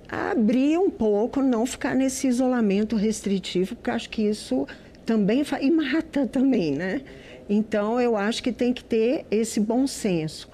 abrir 0.09 0.77
um 0.77 0.89
pouco, 0.89 1.41
não 1.41 1.65
ficar 1.65 1.95
nesse 1.95 2.27
isolamento 2.27 2.95
restritivo, 2.95 3.75
porque 3.75 3.91
acho 3.91 4.09
que 4.09 4.21
isso 4.21 4.67
também 5.05 5.43
faz, 5.43 5.63
e 5.63 5.71
mata 5.71 6.25
também, 6.27 6.75
né? 6.75 7.01
Então 7.49 8.01
eu 8.01 8.15
acho 8.15 8.41
que 8.41 8.51
tem 8.51 8.73
que 8.73 8.83
ter 8.83 9.25
esse 9.29 9.59
bom 9.59 9.85
senso. 9.85 10.49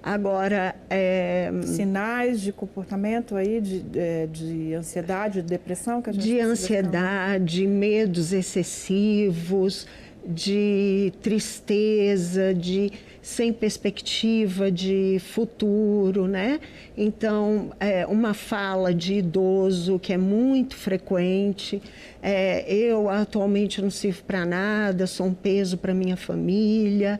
Agora, 0.00 0.76
é... 0.88 1.50
sinais 1.64 2.40
de 2.40 2.52
comportamento 2.52 3.34
aí 3.34 3.60
de, 3.60 3.82
de, 3.82 3.98
é, 3.98 4.26
de, 4.26 4.72
ansiedade, 4.74 5.42
de 5.42 5.48
depressão 5.48 6.00
que 6.00 6.10
a 6.10 6.12
gente 6.12 6.22
de 6.22 6.40
ansiedade, 6.40 7.66
medos 7.66 8.32
excessivos, 8.32 9.86
de 10.28 11.10
tristeza, 11.22 12.52
de 12.52 12.92
sem 13.22 13.50
perspectiva 13.50 14.70
de 14.70 15.18
futuro, 15.20 16.26
né? 16.26 16.60
Então, 16.96 17.70
é, 17.80 18.06
uma 18.06 18.34
fala 18.34 18.92
de 18.92 19.14
idoso 19.14 19.98
que 19.98 20.12
é 20.12 20.18
muito 20.18 20.76
frequente. 20.76 21.82
É, 22.22 22.70
eu 22.70 23.08
atualmente 23.08 23.80
não 23.80 23.90
sirvo 23.90 24.22
para 24.24 24.44
nada, 24.44 25.06
sou 25.06 25.26
um 25.26 25.34
peso 25.34 25.78
para 25.78 25.94
minha 25.94 26.16
família. 26.16 27.18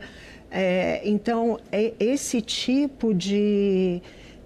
É, 0.51 1.01
então, 1.03 1.59
é 1.71 1.93
esse 1.99 2.41
tipo 2.41 3.13
de 3.13 4.01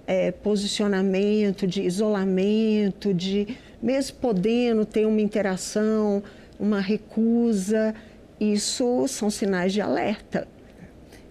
é, 0.07 0.31
posicionamento, 0.31 1.67
de 1.67 1.81
isolamento, 1.81 3.13
de 3.13 3.57
mesmo 3.81 4.17
podendo 4.17 4.85
ter 4.85 5.05
uma 5.05 5.21
interação, 5.21 6.23
uma 6.59 6.79
recusa, 6.79 7.93
isso 8.51 9.07
são 9.07 9.29
sinais 9.29 9.71
de 9.71 9.81
alerta. 9.81 10.47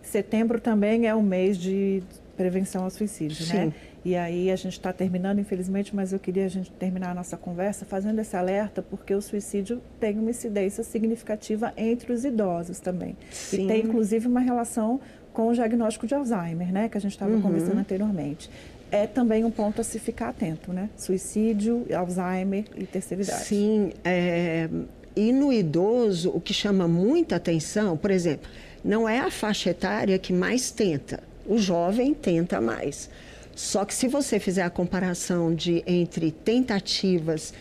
Setembro 0.02 0.60
também 0.60 1.06
é 1.06 1.14
o 1.14 1.22
mês 1.22 1.56
de 1.56 2.02
prevenção 2.36 2.84
ao 2.84 2.90
suicídio, 2.90 3.46
né? 3.46 3.52
Sim. 3.52 3.66
né? 3.66 3.72
E 4.04 4.16
aí 4.16 4.50
a 4.50 4.56
gente 4.56 4.72
está 4.72 4.92
terminando, 4.92 5.38
infelizmente, 5.38 5.94
mas 5.94 6.12
eu 6.12 6.18
queria 6.18 6.44
a 6.44 6.48
gente 6.48 6.72
terminar 6.72 7.10
a 7.10 7.14
nossa 7.14 7.36
conversa 7.36 7.84
fazendo 7.84 8.18
esse 8.18 8.36
alerta, 8.36 8.82
porque 8.82 9.14
o 9.14 9.22
suicídio 9.22 9.80
tem 10.00 10.18
uma 10.18 10.30
incidência 10.30 10.82
significativa 10.82 11.72
entre 11.76 12.12
os 12.12 12.24
idosos 12.24 12.80
também. 12.80 13.16
Sim. 13.30 13.64
E 13.64 13.68
tem, 13.68 13.84
inclusive, 13.84 14.26
uma 14.26 14.40
relação 14.40 15.00
com 15.32 15.48
o 15.48 15.54
diagnóstico 15.54 16.06
de 16.06 16.14
Alzheimer, 16.14 16.72
né? 16.72 16.88
Que 16.88 16.98
a 16.98 17.00
gente 17.00 17.12
estava 17.12 17.32
uhum. 17.32 17.40
conversando 17.40 17.78
anteriormente. 17.78 18.50
É 18.90 19.06
também 19.06 19.44
um 19.44 19.50
ponto 19.50 19.80
a 19.80 19.84
se 19.84 19.98
ficar 19.98 20.30
atento, 20.30 20.72
né? 20.72 20.90
Suicídio, 20.96 21.86
Alzheimer 21.94 22.64
e 22.76 22.84
terceira 22.84 23.22
idade. 23.22 23.44
Sim, 23.44 23.92
é... 24.04 24.68
e 25.14 25.32
no 25.32 25.52
idoso, 25.52 26.30
o 26.34 26.40
que 26.40 26.54
chama 26.54 26.88
muita 26.88 27.36
atenção, 27.36 27.96
por 27.96 28.10
exemplo 28.10 28.48
não 28.84 29.08
é 29.08 29.20
a 29.20 29.30
faixa 29.30 29.70
etária 29.70 30.18
que 30.18 30.32
mais 30.32 30.70
tenta. 30.70 31.22
O 31.46 31.58
jovem 31.58 32.14
tenta 32.14 32.60
mais. 32.60 33.08
Só 33.54 33.84
que 33.84 33.94
se 33.94 34.08
você 34.08 34.40
fizer 34.40 34.62
a 34.62 34.70
comparação 34.70 35.54
de 35.54 35.82
entre 35.86 36.32
tentativas 36.32 37.52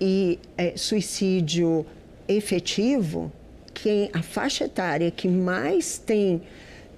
e 0.00 0.38
é, 0.56 0.76
suicídio 0.76 1.86
efetivo, 2.26 3.30
quem 3.72 4.10
a 4.12 4.22
faixa 4.22 4.64
etária 4.64 5.10
que 5.10 5.28
mais 5.28 5.98
tem 5.98 6.42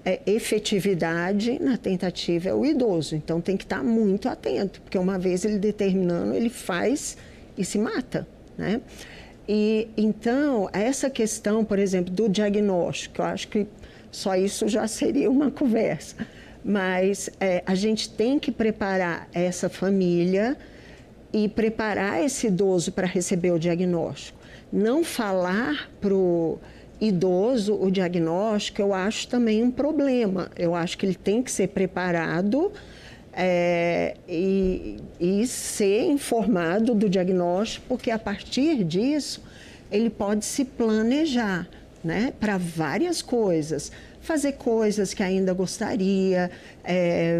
é, 0.05 0.21
efetividade 0.25 1.61
na 1.61 1.77
tentativa 1.77 2.49
é 2.49 2.53
o 2.53 2.65
idoso. 2.65 3.15
Então 3.15 3.41
tem 3.41 3.57
que 3.57 3.65
estar 3.65 3.83
muito 3.83 4.29
atento, 4.29 4.81
porque 4.81 4.97
uma 4.97 5.19
vez 5.19 5.43
ele 5.43 5.59
determinando, 5.59 6.33
ele 6.33 6.49
faz 6.49 7.17
e 7.57 7.65
se 7.65 7.77
mata, 7.77 8.25
né? 8.57 8.81
E 9.47 9.87
então, 9.95 10.69
essa 10.73 11.09
questão, 11.09 11.63
por 11.63 11.79
exemplo, 11.79 12.13
do 12.13 12.27
diagnóstico, 12.27 13.21
eu 13.21 13.25
acho 13.25 13.47
que 13.47 13.67
só 14.11 14.35
isso 14.35 14.67
já 14.67 14.87
seria 14.87 15.31
uma 15.31 15.49
conversa. 15.49 16.15
Mas 16.63 17.29
é, 17.39 17.63
a 17.65 17.73
gente 17.73 18.09
tem 18.09 18.37
que 18.37 18.51
preparar 18.51 19.29
essa 19.33 19.69
família 19.69 20.57
e 21.31 21.47
preparar 21.47 22.23
esse 22.23 22.47
idoso 22.47 22.91
para 22.91 23.07
receber 23.07 23.51
o 23.51 23.59
diagnóstico. 23.59 24.37
Não 24.71 25.03
falar 25.03 25.89
para 26.01 26.13
o 26.13 26.59
idoso 26.99 27.75
o 27.75 27.89
diagnóstico, 27.89 28.81
eu 28.81 28.93
acho 28.93 29.27
também 29.27 29.63
um 29.63 29.71
problema. 29.71 30.49
Eu 30.57 30.75
acho 30.75 30.97
que 30.97 31.05
ele 31.05 31.15
tem 31.15 31.41
que 31.41 31.51
ser 31.51 31.69
preparado 31.69 32.71
é, 33.39 34.15
e, 34.27 34.97
e 35.19 35.45
ser 35.45 36.05
informado 36.05 36.95
do 36.95 37.07
diagnóstico, 37.07 37.85
porque 37.87 38.09
a 38.09 38.17
partir 38.17 38.83
disso 38.83 39.43
ele 39.91 40.09
pode 40.09 40.43
se 40.43 40.65
planejar 40.65 41.69
né, 42.03 42.33
para 42.39 42.57
várias 42.57 43.21
coisas. 43.21 43.91
Fazer 44.21 44.53
coisas 44.53 45.13
que 45.13 45.21
ainda 45.21 45.53
gostaria, 45.53 46.49
é, 46.83 47.39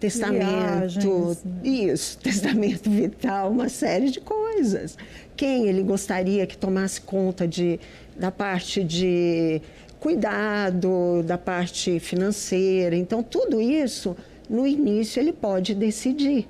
testamento, 0.00 0.46
Viagens, 0.46 1.44
né? 1.44 1.60
isso, 1.62 2.18
testamento 2.24 2.88
vital, 2.90 3.50
uma 3.50 3.68
série 3.68 4.10
de 4.10 4.20
coisas. 4.20 4.96
Quem 5.36 5.68
ele 5.68 5.82
gostaria 5.82 6.46
que 6.46 6.56
tomasse 6.56 7.02
conta 7.02 7.46
de, 7.46 7.78
da 8.18 8.32
parte 8.32 8.82
de 8.82 9.60
cuidado, 10.00 11.22
da 11.22 11.36
parte 11.36 12.00
financeira. 12.00 12.96
Então, 12.96 13.22
tudo 13.22 13.60
isso 13.60 14.16
no 14.48 14.66
início 14.66 15.20
ele 15.20 15.32
pode 15.32 15.74
decidir. 15.74 16.48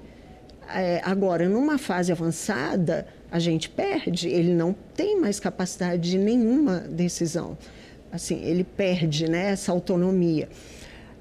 É, 0.73 1.01
agora, 1.05 1.49
numa 1.49 1.79
fase 1.79 2.11
avançada, 2.11 3.07
a 3.31 3.39
gente 3.39 3.69
perde, 3.69 4.29
ele 4.29 4.55
não 4.55 4.75
tem 4.95 5.21
mais 5.21 5.39
capacidade 5.39 6.11
de 6.11 6.19
nenhuma 6.19 6.81
decisão. 6.81 7.57
Assim, 8.11 8.43
ele 8.45 8.65
perde 8.65 9.29
né, 9.29 9.51
essa 9.51 9.73
autonomia. 9.73 10.49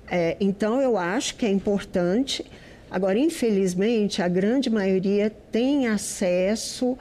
É, 0.09 0.38
então, 0.39 0.81
eu 0.81 0.97
acho 0.97 1.36
que 1.36 1.45
é 1.45 1.49
importante. 1.49 2.45
Agora, 2.89 3.17
infelizmente, 3.17 4.21
a 4.21 4.27
grande 4.27 4.69
maioria 4.69 5.31
tem 5.51 5.88
acesso 5.88 6.97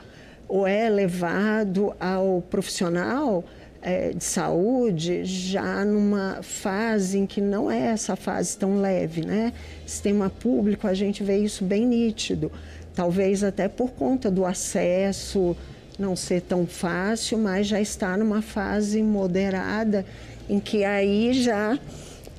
ou 0.49 0.67
é 0.67 0.89
levado 0.89 1.95
ao 2.01 2.43
profissional 2.43 3.45
é, 3.83 4.11
de 4.11 4.23
saúde 4.23 5.25
já 5.25 5.85
numa 5.85 6.41
fase 6.43 7.19
em 7.19 7.27
que 7.27 7.41
não 7.41 7.71
é 7.71 7.89
essa 7.89 8.15
fase 8.15 8.57
tão 8.57 8.81
leve, 8.81 9.27
né? 9.27 9.53
Sistema 9.85 10.31
público, 10.31 10.87
a 10.87 10.95
gente 10.95 11.25
vê 11.25 11.39
isso 11.39 11.65
bem 11.65 11.85
nítido. 11.85 12.51
Talvez 12.95 13.43
até 13.43 13.69
por 13.69 13.91
conta 13.91 14.31
do 14.31 14.45
acesso 14.45 15.57
não 15.99 16.15
ser 16.15 16.43
tão 16.43 16.67
fácil, 16.67 17.39
mas 17.39 17.67
já 17.67 17.81
está 17.81 18.17
numa 18.17 18.41
fase 18.41 19.03
moderada 19.03 20.07
em 20.49 20.61
que 20.61 20.85
aí 20.85 21.33
já 21.33 21.79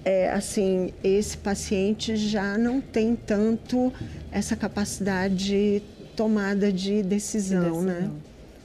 é, 0.06 0.32
assim 0.32 0.91
esse 1.03 1.38
paciente 1.38 2.15
já 2.15 2.58
não 2.58 2.82
tem 2.82 3.15
tanto 3.15 3.91
essa 4.32 4.56
capacidade 4.56 5.36
de 5.36 5.82
tomada 6.15 6.71
de 6.71 7.03
decisão, 7.03 7.63
de 7.63 7.69
decisão. 7.69 7.84
né? 7.84 8.12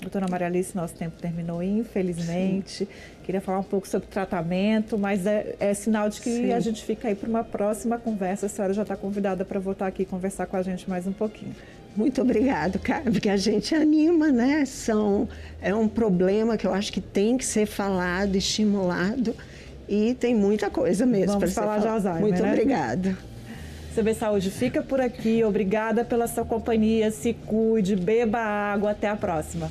Doutora 0.00 0.26
Maria 0.30 0.46
Alice, 0.46 0.76
nosso 0.76 0.94
tempo 0.94 1.20
terminou, 1.20 1.62
infelizmente. 1.62 2.84
Sim. 2.84 2.88
Queria 3.24 3.40
falar 3.40 3.58
um 3.58 3.64
pouco 3.64 3.86
sobre 3.86 4.06
tratamento, 4.08 4.96
mas 4.96 5.26
é, 5.26 5.56
é 5.58 5.74
sinal 5.74 6.08
de 6.08 6.20
que 6.20 6.30
Sim. 6.30 6.52
a 6.52 6.60
gente 6.60 6.84
fica 6.84 7.08
aí 7.08 7.14
para 7.14 7.28
uma 7.28 7.42
próxima 7.42 7.98
conversa. 7.98 8.46
A 8.46 8.48
senhora 8.48 8.72
já 8.72 8.82
está 8.82 8.96
convidada 8.96 9.44
para 9.44 9.58
voltar 9.58 9.88
aqui 9.88 10.02
e 10.02 10.06
conversar 10.06 10.46
com 10.46 10.56
a 10.56 10.62
gente 10.62 10.88
mais 10.88 11.06
um 11.06 11.12
pouquinho. 11.12 11.54
Muito 11.96 12.22
obrigado, 12.22 12.78
cara, 12.78 13.10
porque 13.10 13.28
a 13.28 13.36
gente 13.36 13.74
anima, 13.74 14.28
né? 14.28 14.64
São, 14.64 15.28
é 15.60 15.74
um 15.74 15.88
problema 15.88 16.56
que 16.56 16.64
eu 16.64 16.72
acho 16.72 16.92
que 16.92 17.00
tem 17.00 17.36
que 17.36 17.44
ser 17.44 17.66
falado, 17.66 18.36
estimulado 18.36 19.34
e 19.88 20.14
tem 20.14 20.32
muita 20.32 20.70
coisa 20.70 21.04
mesmo 21.04 21.38
para 21.40 21.48
falar 21.48 21.78
de 21.78 21.88
Alzheimer. 21.88 22.20
Muito 22.20 22.42
né? 22.42 22.52
obrigada. 22.52 23.18
CB 23.94 24.14
Saúde 24.14 24.50
fica 24.50 24.80
por 24.80 25.00
aqui. 25.00 25.42
Obrigada 25.42 26.04
pela 26.04 26.28
sua 26.28 26.44
companhia. 26.44 27.10
Se 27.10 27.32
cuide, 27.32 27.96
beba 27.96 28.38
água. 28.38 28.92
Até 28.92 29.08
a 29.08 29.16
próxima. 29.16 29.68